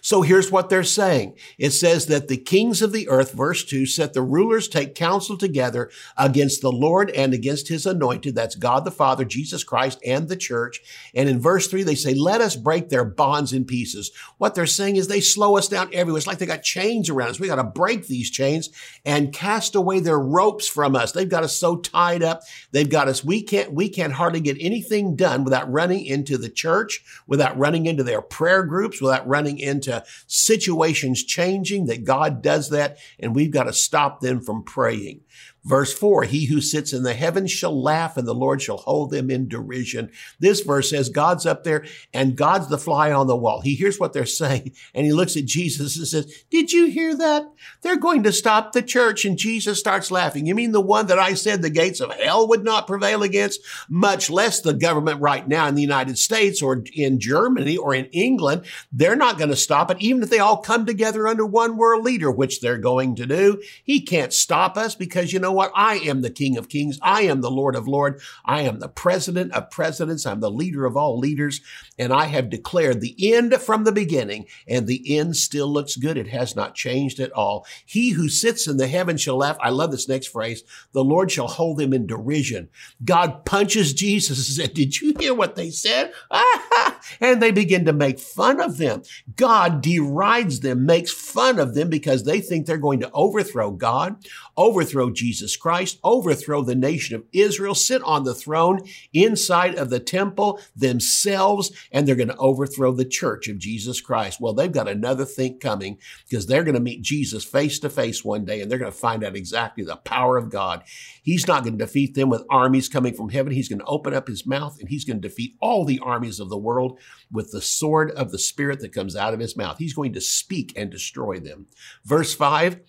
So 0.00 0.22
here's 0.22 0.50
what 0.50 0.68
they're 0.68 0.82
saying. 0.82 1.36
It 1.58 1.70
says 1.70 2.06
that 2.06 2.28
the 2.28 2.36
kings 2.36 2.82
of 2.82 2.92
the 2.92 3.08
earth, 3.08 3.32
verse 3.32 3.64
2, 3.64 3.86
set 3.86 4.14
the 4.14 4.22
rulers 4.22 4.68
take 4.68 4.94
counsel 4.94 5.36
together 5.36 5.90
against 6.16 6.60
the 6.60 6.72
Lord 6.72 7.10
and 7.10 7.32
against 7.32 7.68
his 7.68 7.86
anointed. 7.86 8.34
That's 8.34 8.54
God 8.54 8.84
the 8.84 8.90
Father, 8.90 9.24
Jesus 9.24 9.64
Christ, 9.64 10.00
and 10.04 10.28
the 10.28 10.36
church. 10.36 10.80
And 11.14 11.28
in 11.28 11.40
verse 11.40 11.68
3, 11.68 11.82
they 11.82 11.94
say, 11.94 12.14
let 12.14 12.40
us 12.40 12.56
break 12.56 12.88
their 12.88 13.04
bonds 13.04 13.52
in 13.52 13.64
pieces. 13.64 14.10
What 14.38 14.54
they're 14.54 14.66
saying 14.66 14.96
is 14.96 15.08
they 15.08 15.20
slow 15.20 15.56
us 15.56 15.68
down 15.68 15.90
everywhere. 15.92 16.18
It's 16.18 16.26
like 16.26 16.38
they 16.38 16.46
got 16.46 16.62
chains 16.62 17.08
around 17.08 17.30
us. 17.30 17.40
We 17.40 17.46
got 17.46 17.56
to 17.56 17.64
break 17.64 18.06
these 18.06 18.30
chains 18.30 18.70
and 19.04 19.32
cast 19.32 19.74
away 19.74 20.00
their 20.00 20.18
ropes 20.18 20.66
from 20.66 20.96
us. 20.96 21.12
They've 21.12 21.28
got 21.28 21.44
us 21.44 21.56
so 21.56 21.76
tied 21.76 22.22
up. 22.22 22.42
They've 22.72 22.90
got 22.90 23.08
us. 23.08 23.24
We 23.24 23.42
can't, 23.42 23.72
we 23.72 23.88
can't 23.88 24.12
hardly 24.12 24.40
get 24.40 24.56
anything 24.60 25.16
done 25.16 25.44
without 25.44 25.70
running 25.70 26.04
into 26.04 26.36
the 26.38 26.50
church, 26.50 27.02
without 27.26 27.58
running 27.58 27.86
into 27.86 28.02
their 28.02 28.22
prayer 28.22 28.62
groups, 28.62 29.00
without 29.00 29.26
running 29.28 29.59
into 29.62 30.04
situations 30.26 31.22
changing, 31.24 31.86
that 31.86 32.04
God 32.04 32.42
does 32.42 32.70
that, 32.70 32.98
and 33.18 33.34
we've 33.34 33.50
got 33.50 33.64
to 33.64 33.72
stop 33.72 34.20
them 34.20 34.40
from 34.40 34.62
praying. 34.62 35.20
Verse 35.64 35.92
4, 35.92 36.24
he 36.24 36.46
who 36.46 36.60
sits 36.60 36.92
in 36.92 37.02
the 37.02 37.12
heavens 37.12 37.50
shall 37.50 37.80
laugh 37.80 38.16
and 38.16 38.26
the 38.26 38.34
Lord 38.34 38.62
shall 38.62 38.78
hold 38.78 39.10
them 39.10 39.30
in 39.30 39.46
derision. 39.46 40.10
This 40.38 40.60
verse 40.60 40.90
says 40.90 41.10
God's 41.10 41.44
up 41.44 41.64
there 41.64 41.84
and 42.14 42.36
God's 42.36 42.68
the 42.68 42.78
fly 42.78 43.12
on 43.12 43.26
the 43.26 43.36
wall. 43.36 43.60
He 43.60 43.74
hears 43.74 44.00
what 44.00 44.12
they're 44.12 44.26
saying 44.40 44.72
and 44.94 45.04
he 45.04 45.12
looks 45.12 45.36
at 45.36 45.44
Jesus 45.44 45.98
and 45.98 46.06
says, 46.06 46.44
did 46.50 46.72
you 46.72 46.86
hear 46.86 47.14
that? 47.16 47.50
They're 47.82 47.96
going 47.96 48.22
to 48.22 48.32
stop 48.32 48.72
the 48.72 48.82
church. 48.82 49.24
And 49.24 49.36
Jesus 49.36 49.78
starts 49.78 50.10
laughing. 50.10 50.46
You 50.46 50.54
mean 50.54 50.72
the 50.72 50.80
one 50.80 51.06
that 51.08 51.18
I 51.18 51.34
said 51.34 51.60
the 51.60 51.70
gates 51.70 52.00
of 52.00 52.12
hell 52.12 52.48
would 52.48 52.64
not 52.64 52.86
prevail 52.86 53.22
against, 53.22 53.60
much 53.88 54.30
less 54.30 54.60
the 54.60 54.72
government 54.72 55.20
right 55.20 55.46
now 55.46 55.66
in 55.66 55.74
the 55.74 55.82
United 55.82 56.18
States 56.18 56.62
or 56.62 56.82
in 56.94 57.20
Germany 57.20 57.76
or 57.76 57.94
in 57.94 58.06
England. 58.06 58.64
They're 58.90 59.16
not 59.16 59.38
going 59.38 59.50
to 59.50 59.56
stop 59.56 59.90
it. 59.90 60.00
Even 60.00 60.22
if 60.22 60.30
they 60.30 60.38
all 60.38 60.56
come 60.56 60.86
together 60.86 61.28
under 61.28 61.44
one 61.44 61.76
world 61.76 62.04
leader, 62.04 62.30
which 62.30 62.60
they're 62.60 62.78
going 62.78 63.14
to 63.16 63.26
do, 63.26 63.62
he 63.84 64.00
can't 64.00 64.32
stop 64.32 64.76
us 64.76 64.94
because 64.94 65.32
you 65.32 65.38
know 65.38 65.49
know 65.50 65.56
what? 65.56 65.72
I 65.74 65.96
am 65.96 66.22
the 66.22 66.30
King 66.30 66.56
of 66.56 66.68
Kings. 66.68 66.98
I 67.02 67.22
am 67.22 67.40
the 67.40 67.50
Lord 67.50 67.74
of 67.74 67.88
Lords. 67.88 68.22
I 68.44 68.62
am 68.62 68.78
the 68.78 68.88
President 68.88 69.52
of 69.52 69.70
Presidents. 69.70 70.24
I'm 70.24 70.40
the 70.40 70.50
leader 70.50 70.86
of 70.86 70.96
all 70.96 71.18
leaders. 71.18 71.60
And 71.98 72.12
I 72.12 72.26
have 72.26 72.50
declared 72.50 73.00
the 73.00 73.16
end 73.34 73.54
from 73.54 73.84
the 73.84 73.92
beginning, 73.92 74.46
and 74.68 74.86
the 74.86 75.18
end 75.18 75.36
still 75.36 75.66
looks 75.66 75.96
good. 75.96 76.16
It 76.16 76.28
has 76.28 76.54
not 76.54 76.74
changed 76.74 77.18
at 77.20 77.32
all. 77.32 77.66
He 77.84 78.10
who 78.10 78.28
sits 78.28 78.66
in 78.68 78.76
the 78.76 78.86
heaven 78.86 79.16
shall 79.16 79.38
laugh. 79.38 79.58
I 79.60 79.70
love 79.70 79.90
this 79.90 80.08
next 80.08 80.28
phrase. 80.28 80.62
The 80.92 81.04
Lord 81.04 81.32
shall 81.32 81.48
hold 81.48 81.80
him 81.80 81.92
in 81.92 82.06
derision. 82.06 82.68
God 83.04 83.44
punches 83.44 83.92
Jesus 83.92 84.38
and 84.38 84.56
said, 84.56 84.74
Did 84.74 85.00
you 85.00 85.14
hear 85.18 85.34
what 85.34 85.56
they 85.56 85.70
said? 85.70 86.12
and 87.20 87.42
they 87.42 87.50
begin 87.50 87.84
to 87.86 87.92
make 87.92 88.20
fun 88.20 88.60
of 88.60 88.78
them. 88.78 89.02
God 89.36 89.82
derides 89.82 90.60
them, 90.60 90.86
makes 90.86 91.12
fun 91.12 91.58
of 91.58 91.74
them 91.74 91.90
because 91.90 92.24
they 92.24 92.40
think 92.40 92.66
they're 92.66 92.78
going 92.78 93.00
to 93.00 93.10
overthrow 93.12 93.72
God, 93.72 94.16
overthrow 94.56 95.10
Jesus 95.10 95.39
Jesus 95.40 95.56
Christ, 95.56 95.98
overthrow 96.04 96.60
the 96.60 96.74
nation 96.74 97.16
of 97.16 97.24
Israel, 97.32 97.74
sit 97.74 98.02
on 98.02 98.24
the 98.24 98.34
throne 98.34 98.82
inside 99.14 99.74
of 99.74 99.88
the 99.88 99.98
temple 99.98 100.60
themselves, 100.76 101.72
and 101.90 102.06
they're 102.06 102.14
going 102.14 102.28
to 102.28 102.36
overthrow 102.36 102.92
the 102.92 103.06
church 103.06 103.48
of 103.48 103.58
Jesus 103.58 104.02
Christ. 104.02 104.38
Well, 104.38 104.52
they've 104.52 104.70
got 104.70 104.86
another 104.86 105.24
think 105.24 105.58
coming 105.58 105.96
because 106.28 106.46
they're 106.46 106.62
going 106.62 106.74
to 106.74 106.80
meet 106.80 107.00
Jesus 107.00 107.42
face 107.42 107.78
to 107.78 107.88
face 107.88 108.22
one 108.22 108.44
day 108.44 108.60
and 108.60 108.70
they're 108.70 108.78
going 108.78 108.92
to 108.92 108.96
find 108.96 109.24
out 109.24 109.34
exactly 109.34 109.82
the 109.82 109.96
power 109.96 110.36
of 110.36 110.50
God. 110.50 110.82
He's 111.22 111.48
not 111.48 111.64
going 111.64 111.78
to 111.78 111.86
defeat 111.86 112.14
them 112.14 112.28
with 112.28 112.44
armies 112.50 112.90
coming 112.90 113.14
from 113.14 113.30
heaven. 113.30 113.54
He's 113.54 113.70
going 113.70 113.78
to 113.78 113.86
open 113.86 114.12
up 114.12 114.28
his 114.28 114.44
mouth 114.44 114.78
and 114.78 114.90
he's 114.90 115.06
going 115.06 115.22
to 115.22 115.28
defeat 115.28 115.56
all 115.58 115.86
the 115.86 116.00
armies 116.00 116.38
of 116.38 116.50
the 116.50 116.58
world 116.58 116.98
with 117.32 117.50
the 117.50 117.62
sword 117.62 118.10
of 118.10 118.30
the 118.30 118.38
Spirit 118.38 118.80
that 118.80 118.92
comes 118.92 119.16
out 119.16 119.32
of 119.32 119.40
his 119.40 119.56
mouth. 119.56 119.78
He's 119.78 119.94
going 119.94 120.12
to 120.12 120.20
speak 120.20 120.74
and 120.76 120.90
destroy 120.90 121.40
them. 121.40 121.66
Verse 122.04 122.34
5 122.34 122.80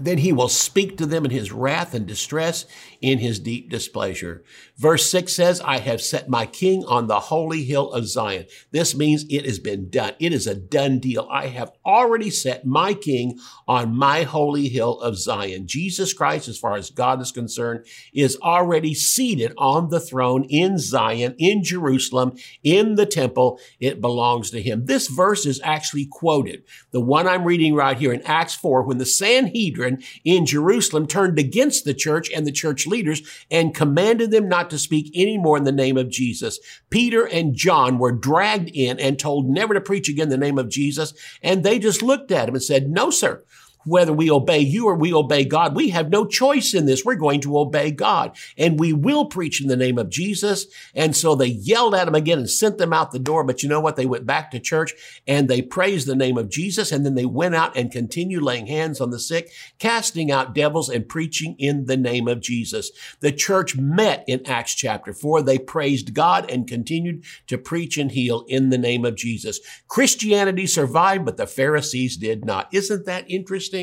then 0.00 0.18
he 0.18 0.32
will 0.32 0.48
speak 0.48 0.96
to 0.98 1.06
them 1.06 1.24
in 1.24 1.30
his 1.30 1.52
wrath 1.52 1.94
and 1.94 2.06
distress 2.06 2.66
in 3.00 3.18
his 3.18 3.38
deep 3.38 3.70
displeasure. 3.70 4.44
Verse 4.76 5.08
6 5.10 5.34
says, 5.34 5.60
I 5.62 5.78
have 5.78 6.02
set 6.02 6.28
my 6.28 6.44
king 6.44 6.84
on 6.86 7.06
the 7.06 7.20
holy 7.20 7.64
hill 7.64 7.90
of 7.92 8.06
Zion. 8.06 8.46
This 8.72 8.94
means 8.94 9.24
it 9.28 9.46
has 9.46 9.58
been 9.58 9.88
done. 9.88 10.12
It 10.18 10.32
is 10.32 10.46
a 10.46 10.54
done 10.54 10.98
deal. 10.98 11.26
I 11.30 11.46
have 11.46 11.72
already 11.84 12.30
set 12.30 12.66
my 12.66 12.92
king 12.92 13.38
on 13.66 13.96
my 13.96 14.24
holy 14.24 14.68
hill 14.68 15.00
of 15.00 15.16
Zion. 15.18 15.66
Jesus 15.66 16.12
Christ, 16.12 16.48
as 16.48 16.58
far 16.58 16.76
as 16.76 16.90
God 16.90 17.20
is 17.22 17.32
concerned, 17.32 17.86
is 18.12 18.36
already 18.42 18.92
seated 18.92 19.52
on 19.56 19.88
the 19.88 20.00
throne 20.00 20.44
in 20.50 20.78
Zion, 20.78 21.34
in 21.38 21.62
Jerusalem, 21.62 22.36
in 22.62 22.96
the 22.96 23.06
temple. 23.06 23.58
It 23.80 24.00
belongs 24.00 24.50
to 24.50 24.60
him. 24.60 24.84
This 24.86 25.08
verse 25.08 25.46
is 25.46 25.60
actually 25.64 26.06
quoted. 26.06 26.64
The 26.90 27.00
one 27.00 27.26
I'm 27.26 27.44
reading 27.44 27.74
right 27.74 27.96
here 27.96 28.12
in 28.12 28.22
Acts 28.22 28.54
4, 28.54 28.82
when 28.82 28.98
the 28.98 29.06
Sanhedrin 29.06 29.85
in 30.24 30.46
Jerusalem 30.46 31.06
turned 31.06 31.38
against 31.38 31.84
the 31.84 31.94
church 31.94 32.30
and 32.30 32.46
the 32.46 32.52
church 32.52 32.86
leaders 32.86 33.22
and 33.50 33.74
commanded 33.74 34.30
them 34.30 34.48
not 34.48 34.70
to 34.70 34.78
speak 34.78 35.10
any 35.14 35.38
more 35.38 35.56
in 35.56 35.64
the 35.64 35.72
name 35.72 35.96
of 35.96 36.08
Jesus. 36.08 36.58
Peter 36.90 37.26
and 37.26 37.54
John 37.54 37.98
were 37.98 38.12
dragged 38.12 38.70
in 38.74 38.98
and 38.98 39.18
told 39.18 39.48
never 39.48 39.74
to 39.74 39.80
preach 39.80 40.08
again 40.08 40.28
the 40.28 40.36
name 40.36 40.58
of 40.58 40.68
Jesus. 40.68 41.14
And 41.42 41.62
they 41.62 41.78
just 41.78 42.02
looked 42.02 42.30
at 42.30 42.48
him 42.48 42.54
and 42.54 42.62
said, 42.62 42.88
no, 42.88 43.10
sir 43.10 43.44
whether 43.86 44.12
we 44.12 44.30
obey 44.30 44.58
you 44.58 44.86
or 44.86 44.94
we 44.94 45.12
obey 45.12 45.44
God. 45.44 45.74
We 45.76 45.90
have 45.90 46.10
no 46.10 46.26
choice 46.26 46.74
in 46.74 46.86
this. 46.86 47.04
We're 47.04 47.14
going 47.14 47.40
to 47.42 47.58
obey 47.58 47.90
God 47.90 48.36
and 48.58 48.78
we 48.78 48.92
will 48.92 49.26
preach 49.26 49.62
in 49.62 49.68
the 49.68 49.76
name 49.76 49.98
of 49.98 50.10
Jesus. 50.10 50.66
And 50.94 51.16
so 51.16 51.34
they 51.34 51.46
yelled 51.46 51.94
at 51.94 52.08
him 52.08 52.14
again 52.14 52.38
and 52.38 52.50
sent 52.50 52.78
them 52.78 52.92
out 52.92 53.12
the 53.12 53.18
door. 53.18 53.44
But 53.44 53.62
you 53.62 53.68
know 53.68 53.80
what? 53.80 53.96
They 53.96 54.06
went 54.06 54.26
back 54.26 54.50
to 54.50 54.60
church 54.60 54.92
and 55.26 55.48
they 55.48 55.62
praised 55.62 56.06
the 56.06 56.16
name 56.16 56.36
of 56.36 56.50
Jesus. 56.50 56.90
And 56.90 57.06
then 57.06 57.14
they 57.14 57.26
went 57.26 57.54
out 57.54 57.76
and 57.76 57.90
continued 57.90 58.42
laying 58.42 58.66
hands 58.66 59.00
on 59.00 59.10
the 59.10 59.20
sick, 59.20 59.50
casting 59.78 60.30
out 60.30 60.54
devils 60.54 60.88
and 60.88 61.08
preaching 61.08 61.54
in 61.58 61.86
the 61.86 61.96
name 61.96 62.26
of 62.28 62.40
Jesus. 62.40 62.90
The 63.20 63.32
church 63.32 63.76
met 63.76 64.24
in 64.26 64.44
Acts 64.46 64.74
chapter 64.74 65.12
four. 65.12 65.42
They 65.42 65.58
praised 65.58 66.14
God 66.14 66.50
and 66.50 66.66
continued 66.66 67.24
to 67.46 67.58
preach 67.58 67.98
and 67.98 68.10
heal 68.10 68.44
in 68.48 68.70
the 68.70 68.78
name 68.78 69.04
of 69.04 69.14
Jesus. 69.14 69.60
Christianity 69.86 70.66
survived, 70.66 71.24
but 71.24 71.36
the 71.36 71.46
Pharisees 71.46 72.16
did 72.16 72.44
not. 72.44 72.72
Isn't 72.72 73.06
that 73.06 73.30
interesting? 73.30 73.75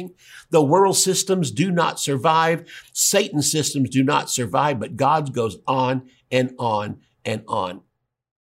The 0.50 0.64
world 0.64 0.98
systems 0.98 1.52
do 1.52 1.72
not 1.72 2.00
survive. 2.00 2.66
Satan's 2.94 3.52
systems 3.52 3.90
do 3.90 4.04
not 4.04 4.30
survive, 4.30 4.80
but 4.80 4.96
God 4.96 5.34
goes 5.34 5.58
on 5.68 6.10
and 6.32 6.54
on 6.58 7.00
and 7.26 7.44
on. 7.48 7.82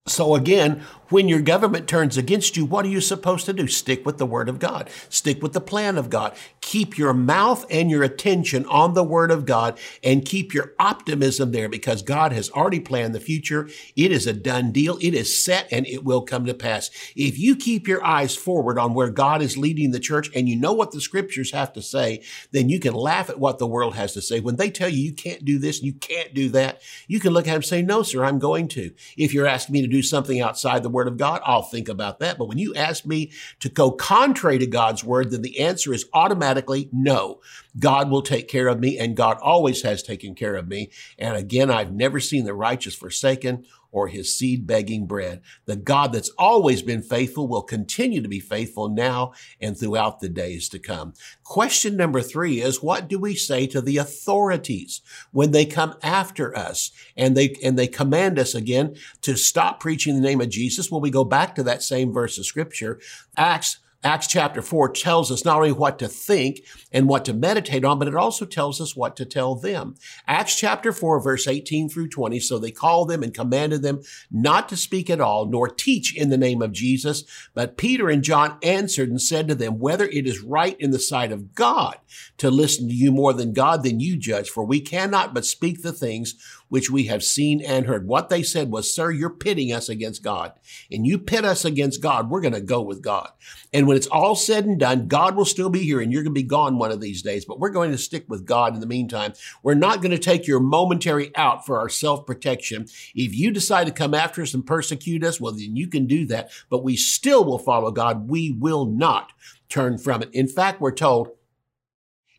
So 0.07 0.35
again, 0.35 0.83
when 1.15 1.29
your 1.29 1.41
government 1.41 1.87
turns 1.87 2.17
against 2.17 2.57
you, 2.57 2.65
what 2.65 2.85
are 2.85 2.89
you 2.89 3.01
supposed 3.01 3.47
to 3.47 3.53
do? 3.53 3.69
Stick 3.69 4.05
with 4.05 4.19
the 4.19 4.27
word 4.27 4.49
of 4.49 4.59
God. 4.59 4.91
Stick 5.09 5.41
with 5.45 5.53
the 5.53 5.61
plan 5.61 5.97
of 5.97 6.11
God. 6.11 6.35
Keep 6.61 6.99
your 6.99 7.15
mouth 7.15 7.65
and 7.71 7.89
your 7.89 8.03
attention 8.03 8.67
on 8.67 8.95
the 8.95 9.05
word 9.05 9.31
of 9.31 9.47
God 9.47 9.79
and 10.03 10.25
keep 10.25 10.53
your 10.53 10.73
optimism 10.81 11.53
there 11.53 11.69
because 11.69 12.03
God 12.03 12.33
has 12.33 12.51
already 12.51 12.81
planned 12.81 13.15
the 13.15 13.21
future. 13.21 13.69
It 13.95 14.11
is 14.11 14.27
a 14.27 14.33
done 14.33 14.73
deal. 14.73 14.99
It 15.01 15.15
is 15.15 15.45
set 15.45 15.69
and 15.71 15.87
it 15.87 16.03
will 16.03 16.23
come 16.23 16.47
to 16.47 16.55
pass. 16.55 16.91
If 17.15 17.39
you 17.39 17.55
keep 17.55 17.87
your 17.87 18.05
eyes 18.05 18.35
forward 18.35 18.77
on 18.77 18.93
where 18.93 19.11
God 19.11 19.41
is 19.41 19.57
leading 19.57 19.93
the 19.93 20.01
church 20.01 20.29
and 20.35 20.49
you 20.49 20.57
know 20.57 20.73
what 20.73 20.91
the 20.91 21.01
scriptures 21.01 21.53
have 21.53 21.73
to 21.75 21.83
say, 21.83 22.25
then 22.51 22.69
you 22.69 22.81
can 22.81 22.93
laugh 22.93 23.31
at 23.31 23.39
what 23.39 23.59
the 23.59 23.69
world 23.69 23.95
has 23.95 24.15
to 24.15 24.21
say. 24.21 24.41
When 24.41 24.57
they 24.57 24.69
tell 24.69 24.89
you 24.89 25.01
you 25.01 25.13
can't 25.13 25.45
do 25.45 25.61
this, 25.61 25.81
you 25.81 25.93
can't 25.93 26.35
do 26.35 26.49
that, 26.49 26.83
you 27.07 27.21
can 27.21 27.33
look 27.33 27.47
at 27.47 27.53
them 27.53 27.57
and 27.57 27.65
say, 27.65 27.83
no, 27.83 28.03
sir, 28.03 28.25
I'm 28.25 28.41
going 28.41 28.67
to. 28.69 28.91
If 29.17 29.33
you're 29.33 29.47
asking 29.47 29.75
me 29.75 29.83
to 29.83 29.87
do 29.87 30.03
something 30.03 30.41
outside 30.41 30.83
the 30.83 30.89
word 30.89 31.04
word 31.05 31.13
of 31.13 31.19
God, 31.19 31.43
I'll 31.45 31.63
think 31.63 31.89
about 31.89 32.19
that. 32.21 32.39
But 32.39 32.49
when 32.49 32.59
you 32.59 32.75
ask 32.75 33.05
me 33.05 33.31
to 33.61 33.69
go 33.69 33.91
contrary 33.91 34.59
to 34.59 34.67
God's 34.67 35.05
word, 35.05 35.31
then 35.31 35.43
the 35.43 35.61
answer 35.61 35.93
is 35.93 36.07
automatically 36.13 36.89
no. 36.93 37.41
God 37.79 38.11
will 38.11 38.23
take 38.23 38.49
care 38.49 38.69
of 38.69 38.81
me 38.81 38.99
and 38.99 39.17
God 39.17 39.39
always 39.43 39.83
has 39.83 40.03
taken 40.03 40.35
care 40.35 40.55
of 40.55 40.69
me. 40.69 40.91
And 41.19 41.37
again, 41.37 41.71
I've 41.71 41.93
never 41.93 42.21
seen 42.21 42.45
the 42.45 42.55
righteous 42.55 42.95
forsaken 42.95 43.65
or 43.95 44.09
his 44.09 44.37
seed 44.37 44.67
begging 44.67 45.07
bread. 45.07 45.41
The 45.67 45.77
God 45.77 46.13
that's 46.13 46.31
always 46.37 46.83
been 46.83 47.01
faithful 47.01 47.47
will 47.47 47.63
continue 47.63 48.21
to 48.21 48.29
be 48.29 48.41
faithful 48.41 48.89
now 48.89 49.33
and 49.61 49.79
throughout 49.79 50.19
the 50.19 50.29
days 50.29 50.69
to 50.71 50.81
come. 50.81 51.15
Question 51.45 51.97
number 51.97 52.21
three 52.21 52.61
is 52.61 52.83
what 52.83 53.07
do 53.07 53.21
we 53.21 53.37
say 53.37 53.69
to 53.69 53.81
the 53.81 53.99
authorities 53.99 55.01
when 55.31 55.53
they 55.53 55.65
come 55.65 55.95
after 56.03 56.57
us 56.59 56.91
and 57.17 57.37
they, 57.37 57.55
and 57.63 57.79
they 57.79 57.87
command 57.87 58.37
us 58.37 58.53
again 58.53 58.97
to 59.21 59.37
stop 59.37 59.79
preaching 59.79 60.17
the 60.17 60.21
name 60.21 60.41
of 60.41 60.49
Jesus? 60.51 60.91
Well, 60.91 61.01
we 61.01 61.11
go 61.11 61.25
back 61.25 61.55
to 61.55 61.63
that 61.63 61.83
same 61.83 62.13
verse 62.13 62.37
of 62.37 62.47
scripture, 62.47 62.99
Acts 63.37 63.79
Acts 64.05 64.27
chapter 64.27 64.61
4 64.61 64.91
tells 64.91 65.33
us 65.33 65.47
not 65.47 65.57
only 65.57 65.73
what 65.73 65.99
to 65.99 66.09
think 66.09 66.61
and 66.93 67.09
what 67.09 67.25
to 67.25 67.33
meditate 67.33 67.87
on, 67.87 67.99
but 67.99 68.07
it 68.07 68.15
also 68.15 68.45
tells 68.45 68.79
us 68.79 68.95
what 68.95 69.17
to 69.17 69.25
tell 69.25 69.55
them. 69.55 69.95
Acts 70.29 70.59
chapter 70.59 70.93
4, 70.93 71.21
verse 71.21 71.49
18 71.49 71.89
through 71.89 72.09
20. 72.09 72.39
So 72.39 72.59
they 72.59 72.71
called 72.71 73.09
them 73.09 73.23
and 73.23 73.33
commanded 73.33 73.81
them 73.81 74.03
not 74.31 74.69
to 74.69 74.77
speak 74.77 75.09
at 75.09 75.23
all, 75.23 75.47
nor 75.47 75.69
teach 75.69 76.15
in 76.15 76.29
the 76.29 76.37
name 76.37 76.61
of 76.61 76.73
Jesus. 76.73 77.25
But 77.55 77.79
Peter 77.79 78.11
and 78.11 78.23
John 78.23 78.59
answered 78.63 79.09
and 79.09 79.23
said 79.23 79.49
to 79.49 79.55
them, 79.55 79.79
whether 79.79 80.05
it 80.05 80.27
is 80.27 80.43
right 80.43 80.79
in 80.79 80.91
the 80.91 80.99
sight 80.99 81.33
of 81.33 81.55
God 81.55 81.97
to 82.37 82.51
listen 82.51 82.89
to 82.89 82.95
you 82.95 83.11
more 83.11 83.33
than 83.33 83.55
God, 83.55 83.83
then 83.83 84.01
you 84.01 84.19
judge, 84.19 84.51
for 84.51 84.65
we 84.65 84.81
cannot 84.81 85.33
but 85.33 85.47
speak 85.47 85.83
the 85.83 85.93
things 85.93 86.35
which 86.75 86.91
we 86.91 87.05
have 87.05 87.23
seen 87.23 87.61
and 87.61 87.87
heard. 87.87 88.05
What 88.05 88.31
they 88.31 88.43
said 88.43 88.69
was, 88.69 88.93
sir, 88.93 89.13
you're 89.13 89.31
pitting 89.31 89.73
us 89.73 89.89
against 89.89 90.25
God. 90.25 90.55
And 90.91 91.07
you 91.07 91.21
pit 91.21 91.45
us 91.45 91.65
against 91.65 92.03
God, 92.03 92.29
we're 92.29 92.41
going 92.41 92.53
to 92.53 92.61
go 92.61 92.81
with 92.81 93.01
God. 93.01 93.31
And 93.73 93.87
when 93.87 93.97
it's 93.97 94.09
all 94.09 94.35
said 94.35 94.65
and 94.65 94.77
done, 94.77 95.07
God 95.07 95.37
will 95.37 95.45
still 95.45 95.71
be 95.71 95.85
here 95.85 96.01
and 96.01 96.13
you're 96.13 96.25
going 96.25 96.35
to 96.35 96.41
be 96.41 96.43
gone 96.43 96.77
one 96.77 96.91
of 96.91 97.01
these 97.01 97.23
days, 97.23 97.45
but 97.45 97.61
we're 97.61 97.69
going 97.69 97.93
to 97.93 97.97
stick 97.97 98.25
with 98.27 98.45
God 98.45 98.75
in 98.75 98.81
the 98.81 98.89
meantime. 98.89 99.35
We're 99.63 99.75
not 99.75 100.03
going 100.03 100.11
to 100.11 100.19
take 100.19 100.49
your 100.49 100.59
momentary 100.59 101.31
out 101.37 101.65
for 101.65 101.79
our 101.79 101.89
self 101.89 102.27
protection. 102.27 102.89
If 103.15 103.37
you 103.37 103.53
decide 103.53 103.87
to 103.87 103.93
come 103.93 104.13
after 104.13 104.43
us 104.43 104.53
and 104.53 104.67
persecute 104.67 105.23
us, 105.23 105.41
well, 105.41 105.53
then 105.53 105.77
you 105.77 105.87
can 105.87 106.09
do 106.09 106.27
that, 106.27 106.51
but 106.71 106.83
we 106.83 106.97
still 106.97 107.45
will 107.45 107.61
follow 107.61 107.93
God. 107.93 108.29
We 108.29 108.51
will 108.51 108.85
not 108.85 109.31
turn 109.69 109.97
from 109.97 110.25
it. 110.25 110.31
In 110.33 110.49
fact, 110.49 110.81
we're 110.81 110.91
told 110.91 111.29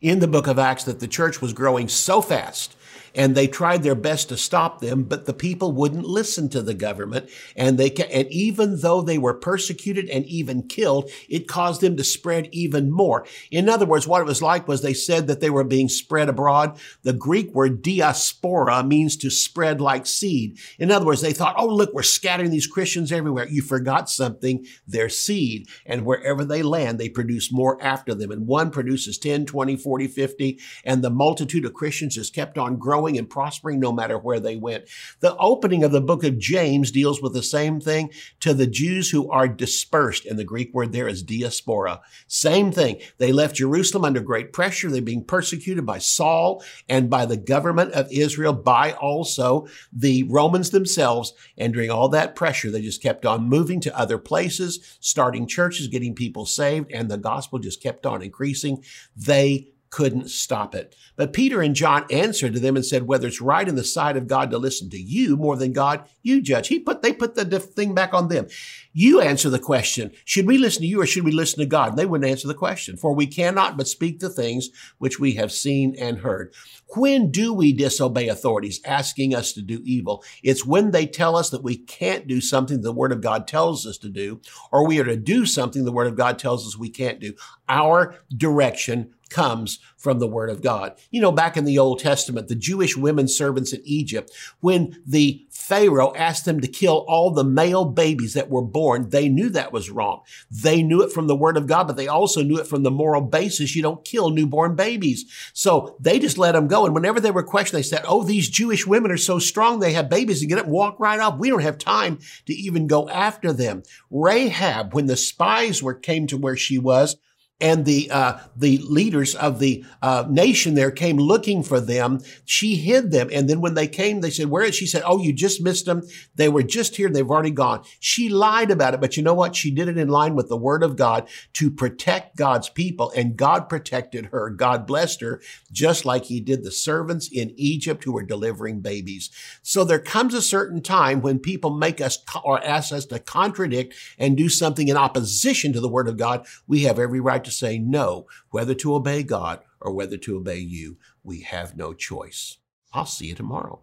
in 0.02 0.18
the 0.18 0.28
book 0.28 0.46
of 0.46 0.58
Acts 0.58 0.84
that 0.84 1.00
the 1.00 1.08
church 1.08 1.40
was 1.40 1.54
growing 1.54 1.88
so 1.88 2.20
fast 2.20 2.75
and 3.16 3.34
they 3.34 3.48
tried 3.48 3.82
their 3.82 3.94
best 3.94 4.28
to 4.28 4.36
stop 4.36 4.80
them, 4.80 5.02
but 5.02 5.24
the 5.24 5.32
people 5.32 5.72
wouldn't 5.72 6.04
listen 6.04 6.48
to 6.50 6.62
the 6.62 6.74
government. 6.74 7.30
And 7.56 7.78
they, 7.78 7.90
and 7.90 8.28
even 8.30 8.80
though 8.80 9.00
they 9.00 9.18
were 9.18 9.34
persecuted 9.34 10.08
and 10.10 10.26
even 10.26 10.68
killed, 10.68 11.10
it 11.28 11.48
caused 11.48 11.80
them 11.80 11.96
to 11.96 12.04
spread 12.04 12.48
even 12.52 12.90
more. 12.90 13.26
In 13.50 13.68
other 13.68 13.86
words, 13.86 14.06
what 14.06 14.20
it 14.20 14.26
was 14.26 14.42
like 14.42 14.68
was 14.68 14.82
they 14.82 14.94
said 14.94 15.26
that 15.26 15.40
they 15.40 15.50
were 15.50 15.64
being 15.64 15.88
spread 15.88 16.28
abroad. 16.28 16.78
The 17.02 17.14
Greek 17.14 17.54
word 17.54 17.80
diaspora 17.82 18.84
means 18.84 19.16
to 19.16 19.30
spread 19.30 19.80
like 19.80 20.06
seed. 20.06 20.58
In 20.78 20.90
other 20.90 21.06
words, 21.06 21.22
they 21.22 21.32
thought, 21.32 21.56
oh, 21.56 21.66
look, 21.66 21.94
we're 21.94 22.02
scattering 22.02 22.50
these 22.50 22.66
Christians 22.66 23.10
everywhere. 23.10 23.48
You 23.48 23.62
forgot 23.62 24.10
something. 24.10 24.66
Their 24.86 25.08
seed. 25.08 25.68
And 25.86 26.04
wherever 26.04 26.44
they 26.44 26.62
land, 26.62 26.98
they 26.98 27.08
produce 27.08 27.50
more 27.50 27.82
after 27.82 28.14
them. 28.14 28.30
And 28.30 28.46
one 28.46 28.70
produces 28.70 29.16
10, 29.16 29.46
20, 29.46 29.76
40, 29.76 30.06
50. 30.06 30.60
And 30.84 31.02
the 31.02 31.10
multitude 31.10 31.64
of 31.64 31.72
Christians 31.72 32.16
just 32.16 32.34
kept 32.34 32.58
on 32.58 32.76
growing 32.76 33.05
growing 33.06 33.18
and 33.18 33.30
prospering 33.30 33.78
no 33.78 33.92
matter 33.92 34.18
where 34.18 34.40
they 34.40 34.56
went. 34.56 34.84
The 35.20 35.36
opening 35.36 35.84
of 35.84 35.92
the 35.92 36.00
book 36.00 36.24
of 36.24 36.38
James 36.38 36.90
deals 36.90 37.22
with 37.22 37.34
the 37.34 37.42
same 37.42 37.80
thing 37.80 38.10
to 38.40 38.52
the 38.52 38.66
Jews 38.66 39.10
who 39.10 39.30
are 39.30 39.46
dispersed. 39.46 40.26
And 40.26 40.38
the 40.38 40.44
Greek 40.44 40.74
word 40.74 40.92
there 40.92 41.06
is 41.06 41.22
diaspora. 41.22 42.00
Same 42.26 42.72
thing. 42.72 43.00
They 43.18 43.32
left 43.32 43.56
Jerusalem 43.56 44.04
under 44.04 44.20
great 44.20 44.52
pressure. 44.52 44.90
They're 44.90 45.02
being 45.02 45.24
persecuted 45.24 45.86
by 45.86 45.98
Saul 45.98 46.64
and 46.88 47.08
by 47.08 47.26
the 47.26 47.36
government 47.36 47.92
of 47.92 48.10
Israel, 48.10 48.52
by 48.52 48.92
also 48.94 49.68
the 49.92 50.24
Romans 50.24 50.70
themselves. 50.70 51.32
And 51.56 51.72
during 51.72 51.90
all 51.90 52.08
that 52.08 52.34
pressure, 52.34 52.70
they 52.70 52.82
just 52.82 53.02
kept 53.02 53.24
on 53.24 53.48
moving 53.48 53.80
to 53.82 53.96
other 53.96 54.18
places, 54.18 54.98
starting 55.00 55.46
churches, 55.46 55.86
getting 55.86 56.14
people 56.14 56.44
saved, 56.44 56.90
and 56.90 57.08
the 57.08 57.18
gospel 57.18 57.60
just 57.60 57.80
kept 57.82 58.04
on 58.04 58.22
increasing. 58.22 58.82
They 59.16 59.68
couldn't 59.96 60.28
stop 60.28 60.74
it. 60.74 60.94
But 61.16 61.32
Peter 61.32 61.62
and 61.62 61.74
John 61.74 62.04
answered 62.10 62.52
to 62.52 62.60
them 62.60 62.76
and 62.76 62.84
said, 62.84 63.06
whether 63.06 63.26
it's 63.26 63.40
right 63.40 63.66
in 63.66 63.76
the 63.76 63.82
sight 63.82 64.14
of 64.18 64.26
God 64.26 64.50
to 64.50 64.58
listen 64.58 64.90
to 64.90 65.00
you 65.00 65.38
more 65.38 65.56
than 65.56 65.72
God, 65.72 66.06
you 66.22 66.42
judge. 66.42 66.68
He 66.68 66.78
put, 66.78 67.00
they 67.00 67.14
put 67.14 67.34
the 67.34 67.58
thing 67.58 67.94
back 67.94 68.12
on 68.12 68.28
them. 68.28 68.46
You 68.92 69.22
answer 69.22 69.48
the 69.48 69.58
question, 69.58 70.12
should 70.26 70.46
we 70.46 70.58
listen 70.58 70.82
to 70.82 70.86
you 70.86 71.00
or 71.00 71.06
should 71.06 71.24
we 71.24 71.32
listen 71.32 71.60
to 71.60 71.66
God? 71.66 71.90
And 71.90 71.98
they 71.98 72.04
wouldn't 72.04 72.30
answer 72.30 72.46
the 72.46 72.52
question, 72.52 72.98
for 72.98 73.14
we 73.14 73.26
cannot 73.26 73.78
but 73.78 73.88
speak 73.88 74.18
the 74.18 74.28
things 74.28 74.68
which 74.98 75.18
we 75.18 75.32
have 75.36 75.50
seen 75.50 75.96
and 75.98 76.18
heard. 76.18 76.52
When 76.94 77.30
do 77.30 77.54
we 77.54 77.72
disobey 77.72 78.28
authorities 78.28 78.82
asking 78.84 79.34
us 79.34 79.54
to 79.54 79.62
do 79.62 79.80
evil? 79.82 80.22
It's 80.42 80.66
when 80.66 80.90
they 80.90 81.06
tell 81.06 81.36
us 81.36 81.48
that 81.50 81.62
we 81.62 81.78
can't 81.78 82.26
do 82.26 82.42
something 82.42 82.82
the 82.82 82.92
word 82.92 83.12
of 83.12 83.22
God 83.22 83.48
tells 83.48 83.86
us 83.86 83.96
to 83.98 84.10
do, 84.10 84.42
or 84.70 84.86
we 84.86 85.00
are 85.00 85.04
to 85.04 85.16
do 85.16 85.46
something 85.46 85.86
the 85.86 85.92
word 85.92 86.06
of 86.06 86.16
God 86.16 86.38
tells 86.38 86.66
us 86.66 86.76
we 86.76 86.90
can't 86.90 87.18
do. 87.18 87.32
Our 87.66 88.16
direction 88.36 89.14
comes 89.30 89.78
from 89.96 90.18
the 90.18 90.28
word 90.28 90.50
of 90.50 90.62
God. 90.62 90.94
You 91.10 91.20
know, 91.20 91.32
back 91.32 91.56
in 91.56 91.64
the 91.64 91.78
Old 91.78 91.98
Testament, 91.98 92.48
the 92.48 92.54
Jewish 92.54 92.96
women 92.96 93.28
servants 93.28 93.72
in 93.72 93.80
Egypt, 93.84 94.30
when 94.60 95.02
the 95.06 95.44
Pharaoh 95.50 96.14
asked 96.14 96.44
them 96.44 96.60
to 96.60 96.68
kill 96.68 97.04
all 97.08 97.30
the 97.30 97.42
male 97.42 97.84
babies 97.84 98.34
that 98.34 98.50
were 98.50 98.62
born, 98.62 99.10
they 99.10 99.28
knew 99.28 99.48
that 99.50 99.72
was 99.72 99.90
wrong. 99.90 100.20
They 100.50 100.82
knew 100.82 101.02
it 101.02 101.12
from 101.12 101.26
the 101.26 101.34
word 101.34 101.56
of 101.56 101.66
God, 101.66 101.88
but 101.88 101.96
they 101.96 102.06
also 102.06 102.42
knew 102.42 102.58
it 102.58 102.68
from 102.68 102.82
the 102.82 102.90
moral 102.90 103.22
basis. 103.22 103.74
You 103.74 103.82
don't 103.82 104.04
kill 104.04 104.30
newborn 104.30 104.76
babies. 104.76 105.24
So 105.54 105.96
they 105.98 106.18
just 106.18 106.38
let 106.38 106.52
them 106.52 106.68
go. 106.68 106.86
And 106.86 106.94
whenever 106.94 107.18
they 107.18 107.30
were 107.32 107.42
questioned, 107.42 107.78
they 107.78 107.82
said, 107.82 108.04
Oh, 108.06 108.22
these 108.22 108.48
Jewish 108.48 108.86
women 108.86 109.10
are 109.10 109.16
so 109.16 109.38
strong. 109.38 109.80
They 109.80 109.92
have 109.94 110.08
babies 110.08 110.40
and 110.40 110.48
get 110.48 110.58
up 110.58 110.66
and 110.66 110.72
walk 110.72 111.00
right 111.00 111.18
off. 111.18 111.38
We 111.38 111.50
don't 111.50 111.62
have 111.62 111.78
time 111.78 112.20
to 112.46 112.52
even 112.54 112.86
go 112.86 113.08
after 113.08 113.52
them. 113.52 113.82
Rahab, 114.10 114.94
when 114.94 115.06
the 115.06 115.16
spies 115.16 115.82
were 115.82 115.94
came 115.94 116.26
to 116.28 116.36
where 116.36 116.56
she 116.56 116.78
was, 116.78 117.16
and 117.60 117.86
the 117.86 118.10
uh, 118.10 118.38
the 118.54 118.78
leaders 118.78 119.34
of 119.34 119.58
the 119.60 119.84
uh, 120.02 120.26
nation 120.28 120.74
there 120.74 120.90
came 120.90 121.16
looking 121.16 121.62
for 121.62 121.80
them. 121.80 122.20
She 122.44 122.76
hid 122.76 123.10
them, 123.10 123.30
and 123.32 123.48
then 123.48 123.62
when 123.62 123.74
they 123.74 123.88
came, 123.88 124.20
they 124.20 124.30
said, 124.30 124.48
"Where 124.48 124.64
is?" 124.64 124.74
She 124.74 124.86
said, 124.86 125.02
"Oh, 125.06 125.22
you 125.22 125.32
just 125.32 125.62
missed 125.62 125.86
them. 125.86 126.02
They 126.34 126.50
were 126.50 126.62
just 126.62 126.96
here. 126.96 127.08
They've 127.08 127.28
already 127.28 127.50
gone." 127.50 127.82
She 127.98 128.28
lied 128.28 128.70
about 128.70 128.92
it, 128.92 129.00
but 129.00 129.16
you 129.16 129.22
know 129.22 129.32
what? 129.32 129.56
She 129.56 129.70
did 129.70 129.88
it 129.88 129.96
in 129.96 130.08
line 130.08 130.34
with 130.34 130.48
the 130.48 130.56
word 130.56 130.82
of 130.82 130.96
God 130.96 131.28
to 131.54 131.70
protect 131.70 132.36
God's 132.36 132.68
people, 132.68 133.10
and 133.16 133.36
God 133.36 133.70
protected 133.70 134.26
her. 134.26 134.50
God 134.50 134.86
blessed 134.86 135.22
her, 135.22 135.40
just 135.72 136.04
like 136.04 136.26
He 136.26 136.40
did 136.40 136.62
the 136.62 136.70
servants 136.70 137.28
in 137.32 137.54
Egypt 137.56 138.04
who 138.04 138.12
were 138.12 138.22
delivering 138.22 138.80
babies. 138.80 139.30
So 139.62 139.82
there 139.82 139.98
comes 139.98 140.34
a 140.34 140.42
certain 140.42 140.82
time 140.82 141.22
when 141.22 141.38
people 141.38 141.70
make 141.70 142.02
us 142.02 142.18
or 142.44 142.62
ask 142.62 142.92
us 142.92 143.06
to 143.06 143.18
contradict 143.18 143.94
and 144.18 144.36
do 144.36 144.50
something 144.50 144.88
in 144.88 144.96
opposition 144.98 145.72
to 145.72 145.80
the 145.80 145.88
word 145.88 146.08
of 146.08 146.18
God. 146.18 146.46
We 146.66 146.82
have 146.82 146.98
every 146.98 147.20
right 147.20 147.45
to 147.46 147.50
say 147.50 147.78
no, 147.78 148.26
whether 148.50 148.74
to 148.74 148.94
obey 148.94 149.22
God 149.22 149.60
or 149.80 149.92
whether 149.92 150.16
to 150.18 150.36
obey 150.36 150.58
you. 150.58 150.98
We 151.24 151.40
have 151.40 151.76
no 151.76 151.94
choice. 151.94 152.58
I'll 152.92 153.06
see 153.06 153.26
you 153.26 153.34
tomorrow. 153.34 153.82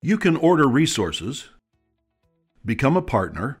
You 0.00 0.16
can 0.16 0.36
order 0.36 0.66
resources, 0.66 1.48
become 2.64 2.96
a 2.96 3.02
partner, 3.02 3.60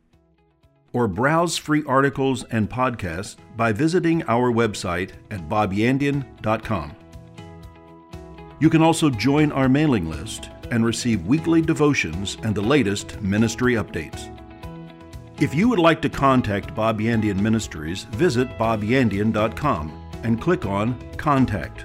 or 0.92 1.08
browse 1.08 1.56
free 1.56 1.84
articles 1.86 2.44
and 2.44 2.70
podcasts 2.70 3.36
by 3.56 3.72
visiting 3.72 4.22
our 4.24 4.52
website 4.52 5.10
at 5.30 5.48
bobyandian.com. 5.48 6.96
You 8.60 8.70
can 8.70 8.82
also 8.82 9.10
join 9.10 9.52
our 9.52 9.68
mailing 9.68 10.08
list 10.08 10.50
and 10.70 10.84
receive 10.84 11.26
weekly 11.26 11.62
devotions 11.62 12.36
and 12.42 12.54
the 12.54 12.62
latest 12.62 13.20
ministry 13.20 13.74
updates. 13.74 14.37
If 15.40 15.54
you 15.54 15.68
would 15.68 15.78
like 15.78 16.02
to 16.02 16.08
contact 16.08 16.74
Bob 16.74 16.98
Yandian 16.98 17.38
Ministries, 17.38 18.02
visit 18.04 18.48
bobyandian.com 18.58 20.10
and 20.24 20.40
click 20.40 20.66
on 20.66 21.00
Contact. 21.16 21.84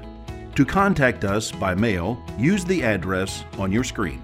To 0.56 0.66
contact 0.66 1.24
us 1.24 1.52
by 1.52 1.76
mail, 1.76 2.20
use 2.36 2.66
the 2.66 2.82
address 2.82 3.44
on 3.60 3.72
your 3.72 3.84
screen. 3.84 4.24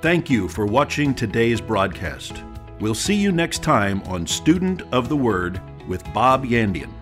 Thank 0.00 0.30
you 0.30 0.48
for 0.48 0.64
watching 0.64 1.12
today's 1.12 1.60
broadcast. 1.60 2.44
We'll 2.78 2.94
see 2.94 3.16
you 3.16 3.32
next 3.32 3.64
time 3.64 4.00
on 4.02 4.28
Student 4.28 4.82
of 4.92 5.08
the 5.08 5.16
Word 5.16 5.60
with 5.88 6.04
Bob 6.14 6.44
Yandian. 6.44 6.99